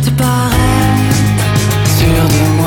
[0.01, 1.17] Te paraître
[1.97, 2.60] sûr de moi,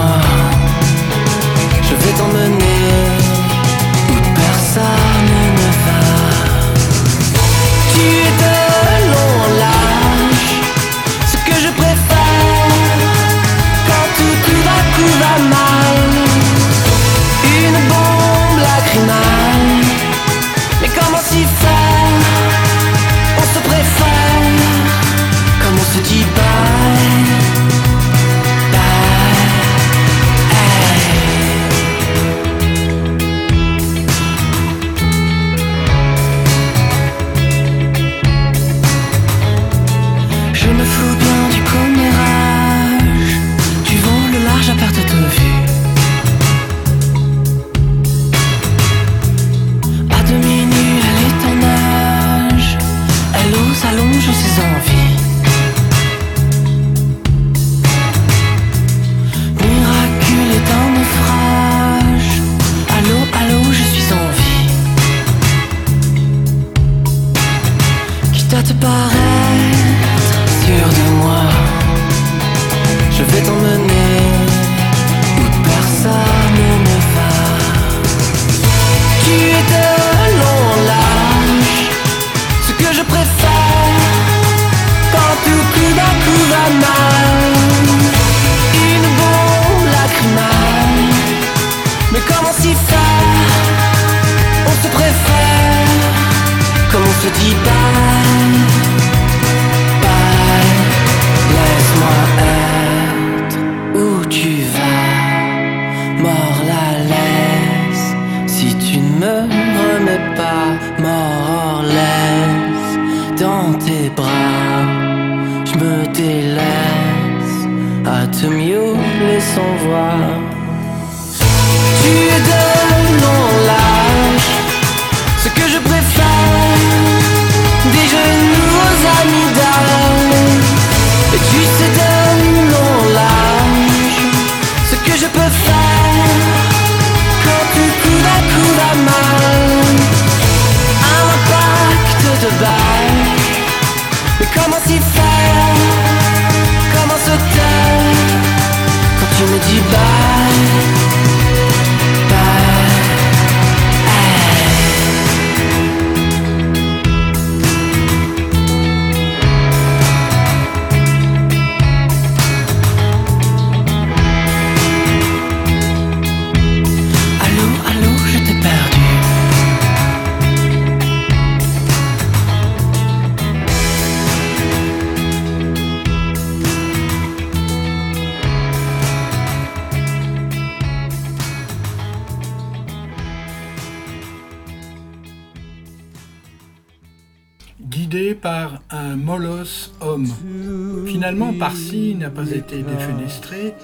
[192.35, 193.75] pas été défenestré,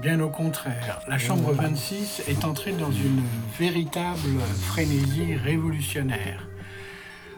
[0.00, 1.00] bien au contraire.
[1.08, 3.22] La chambre 26 est entrée dans une
[3.58, 6.48] véritable frénésie révolutionnaire.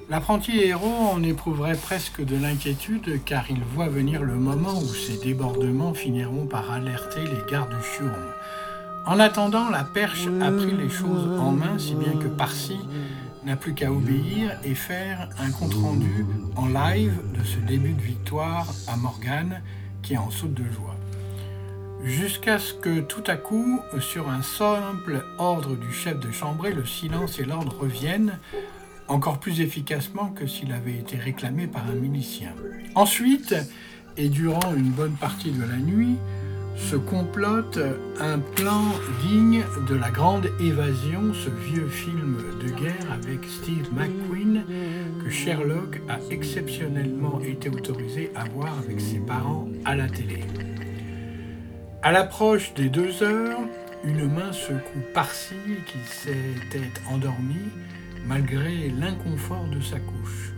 [0.09, 5.19] L'apprenti héros en éprouverait presque de l'inquiétude car il voit venir le moment où ces
[5.19, 8.33] débordements finiront par alerter les gardes chiourmes.
[9.07, 12.79] En attendant, la perche a pris les choses en main si bien que Parsi
[13.45, 18.67] n'a plus qu'à obéir et faire un compte-rendu en live de ce début de victoire
[18.87, 19.63] à Morgane
[20.03, 20.97] qui en saute de joie.
[22.05, 26.87] Jusqu'à ce que tout à coup, sur un simple ordre du chef de chambrée, le
[26.87, 28.39] silence et l'ordre reviennent,
[29.07, 32.55] encore plus efficacement que s'il avait été réclamé par un milicien.
[32.95, 33.55] Ensuite,
[34.17, 36.17] et durant une bonne partie de la nuit,
[36.77, 37.79] se complote
[38.21, 38.83] un plan
[39.23, 44.65] digne de la grande évasion, ce vieux film de guerre avec Steve McQueen
[45.23, 50.45] que Sherlock a exceptionnellement été autorisé à voir avec ses parents à la télé.
[52.03, 53.61] À l'approche des deux heures,
[54.05, 55.55] une main secoue Parsi
[55.87, 57.61] qui s'était endormi
[58.27, 60.53] malgré l'inconfort de sa couche.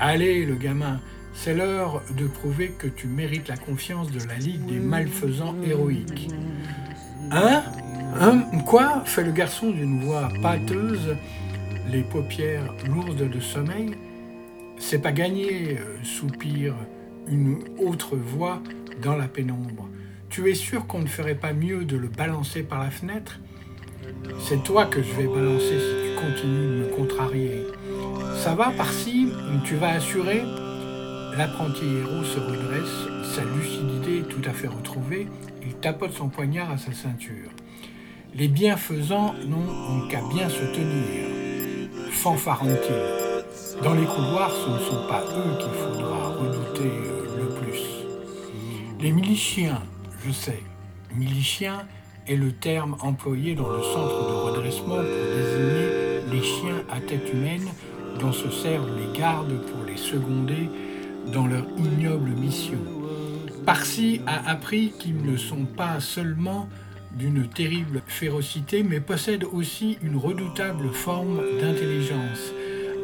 [0.00, 1.00] Allez, le gamin,
[1.38, 6.30] c'est l'heure de prouver que tu mérites la confiance de la Ligue des malfaisants héroïques.
[7.30, 7.62] Hein
[8.20, 11.16] Hein Quoi fait le garçon d'une voix pâteuse,
[11.92, 13.94] les paupières lourdes de sommeil.
[14.78, 16.74] C'est pas gagné, euh, soupire
[17.28, 18.60] une autre voix
[19.00, 19.88] dans la pénombre.
[20.30, 23.38] Tu es sûr qu'on ne ferait pas mieux de le balancer par la fenêtre
[24.40, 27.62] C'est toi que je vais balancer si tu continues de me contrarier.
[28.36, 29.28] Ça va par-ci,
[29.64, 30.42] tu vas assurer
[31.38, 35.28] L'apprenti héros se redresse, sa lucidité tout à fait retrouvée,
[35.62, 37.50] il tapote son poignard à sa ceinture.
[38.34, 43.84] Les bienfaisants n'ont qu'à bien se tenir, fanfaronne-t-il.
[43.84, 47.84] Dans les couloirs, ce ne sont pas eux qu'il faudra redouter euh, le plus.
[48.98, 49.80] Les miliciens,
[50.26, 50.64] je sais,
[51.14, 51.86] miliciens
[52.26, 57.32] est le terme employé dans le centre de redressement pour désigner les chiens à tête
[57.32, 57.68] humaine
[58.18, 60.68] dont se servent les gardes pour les seconder
[61.32, 62.78] dans leur ignoble mission.
[63.66, 66.68] Parsi a appris qu'ils ne sont pas seulement
[67.12, 72.52] d'une terrible férocité, mais possèdent aussi une redoutable forme d'intelligence,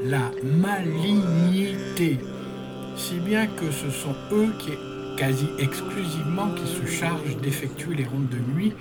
[0.04, 2.18] la malignité,
[2.96, 4.72] si bien que ce sont eux qui,
[5.16, 8.72] quasi exclusivement, qui se chargent d'effectuer les rondes de nuit,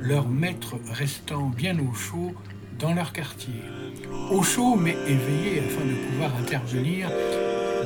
[0.00, 2.32] leurs maîtres restant bien au chaud
[2.78, 3.54] dans leur quartier.
[4.30, 7.08] Au chaud mais éveillés afin de pouvoir intervenir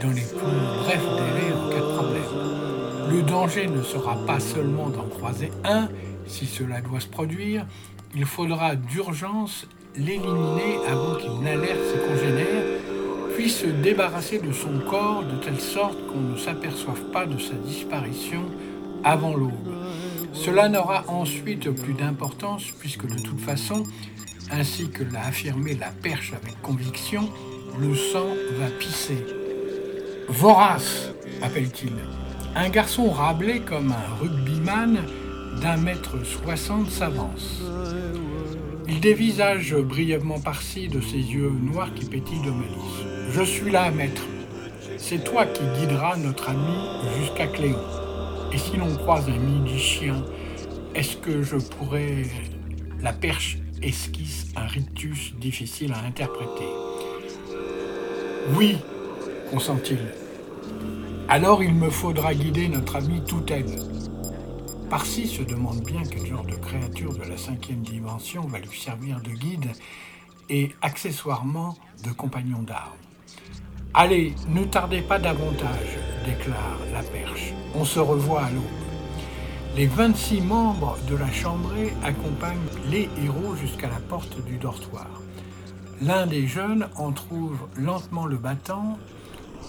[0.02, 3.10] dans les plus brefs délais en cas de problème.
[3.10, 5.88] Le danger ne sera pas seulement d'en croiser un,
[6.26, 7.66] si cela doit se produire,
[8.14, 9.66] il faudra d'urgence
[9.96, 12.64] l'éliminer avant qu'il n'alerte ses congénères,
[13.34, 17.54] puis se débarrasser de son corps de telle sorte qu'on ne s'aperçoive pas de sa
[17.54, 18.42] disparition
[19.04, 19.52] avant l'aube.
[20.32, 23.82] Cela n'aura ensuite plus d'importance puisque de toute façon,
[24.50, 27.30] ainsi que l'a affirmé la perche avec conviction,
[27.78, 28.26] le sang
[28.58, 29.45] va pisser.
[30.28, 31.92] Vorace, appelle-t-il.
[32.56, 34.98] Un garçon rablé comme un rugbyman
[35.60, 37.62] d'un mètre soixante s'avance.
[38.88, 43.30] Il dévisage brièvement par-ci de ses yeux noirs qui pétillent de malice.
[43.30, 44.22] Je suis là, maître.
[44.98, 46.74] C'est toi qui guideras notre ami
[47.20, 47.78] jusqu'à Cléon.
[48.52, 50.24] Et si l'on croise un midi-chien,
[50.94, 52.24] est-ce que je pourrais...
[53.00, 56.66] La perche esquisse un rictus difficile à interpréter?
[58.56, 58.78] Oui,
[59.50, 59.98] consent-il.
[61.28, 63.66] Alors il me faudra guider notre ami Touten.
[64.90, 69.20] Parsi se demande bien quel genre de créature de la cinquième dimension va lui servir
[69.20, 69.70] de guide
[70.48, 72.92] et accessoirement de compagnon d'armes.
[73.94, 77.52] Allez, ne tardez pas davantage, déclare la perche.
[77.74, 78.62] On se revoit à l'aube.
[79.76, 82.56] Les 26 membres de la chambrée accompagnent
[82.90, 85.08] les héros jusqu'à la porte du dortoir.
[86.00, 88.98] L'un des jeunes en trouve lentement le battant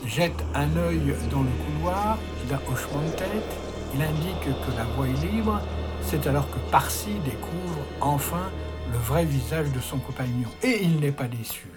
[0.05, 2.17] jette un œil dans le couloir
[2.49, 3.57] d'un hochement de tête.
[3.95, 5.59] Il indique que la voie est libre.
[6.01, 8.49] C'est alors que Parsi découvre enfin
[8.91, 10.47] le vrai visage de son compagnon.
[10.63, 11.67] Et il n'est pas déçu.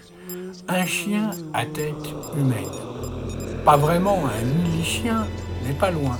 [0.67, 2.69] Un chien à tête humaine.
[3.65, 5.25] Pas vraiment un mini-chien,
[5.65, 6.17] mais pas loin.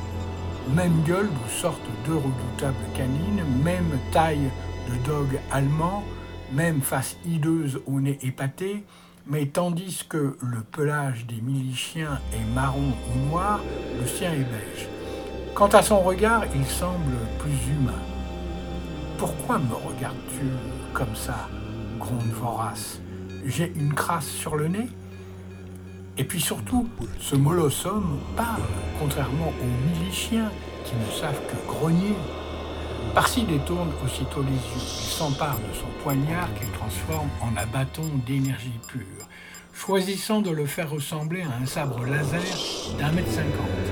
[0.75, 4.49] Même gueule d'où sortent deux redoutables canines, même taille
[4.89, 6.03] de dog allemand,
[6.51, 8.83] même face hideuse au nez épaté,
[9.27, 13.59] mais tandis que le pelage des miliciens est marron ou noir,
[13.99, 14.87] le sien est beige.
[15.53, 17.99] Quant à son regard, il semble plus humain.
[19.17, 20.47] Pourquoi me regardes-tu
[20.93, 21.47] comme ça
[21.99, 22.99] gronde Vorace?
[23.45, 24.89] J'ai une crasse sur le nez?
[26.17, 26.87] Et puis surtout,
[27.19, 28.61] ce molosse homme parle,
[28.99, 30.51] contrairement aux miliciens
[30.85, 32.15] qui ne savent que grogner.
[33.13, 34.77] Parsi détourne aussitôt les yeux.
[34.77, 39.27] Il s'empare de son poignard qu'il transforme en un bâton d'énergie pure,
[39.73, 42.41] choisissant de le faire ressembler à un sabre laser
[42.97, 43.91] d'un mètre cinquante.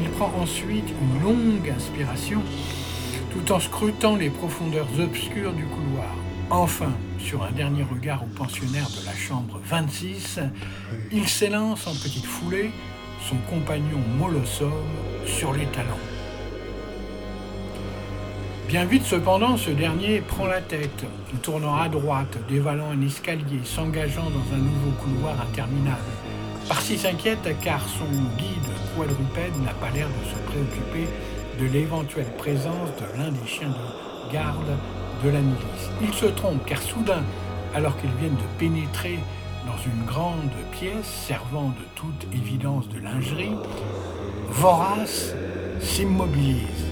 [0.00, 2.42] Il prend ensuite une longue inspiration
[3.32, 6.14] tout en scrutant les profondeurs obscures du couloir.
[6.50, 10.38] Enfin, sur un dernier regard au pensionnaire de la chambre 26,
[11.10, 12.70] il s'élance en petite foulée,
[13.28, 14.72] son compagnon Molossom
[15.24, 16.11] sur les talons.
[18.68, 21.04] Bien vite cependant, ce dernier prend la tête,
[21.42, 25.98] tournant à droite, dévalant un escalier, s'engageant dans un nouveau couloir interminable.
[26.68, 28.06] Parsi s'inquiète car son
[28.38, 31.08] guide quadrupède n'a pas l'air de se préoccuper
[31.60, 34.76] de l'éventuelle présence de l'un des chiens de garde
[35.24, 35.90] de la milice.
[36.00, 37.22] Il se trompe car soudain,
[37.74, 39.18] alors qu'ils viennent de pénétrer
[39.66, 43.52] dans une grande pièce servant de toute évidence de lingerie,
[44.48, 45.34] Vorace
[45.80, 46.91] s'immobilise.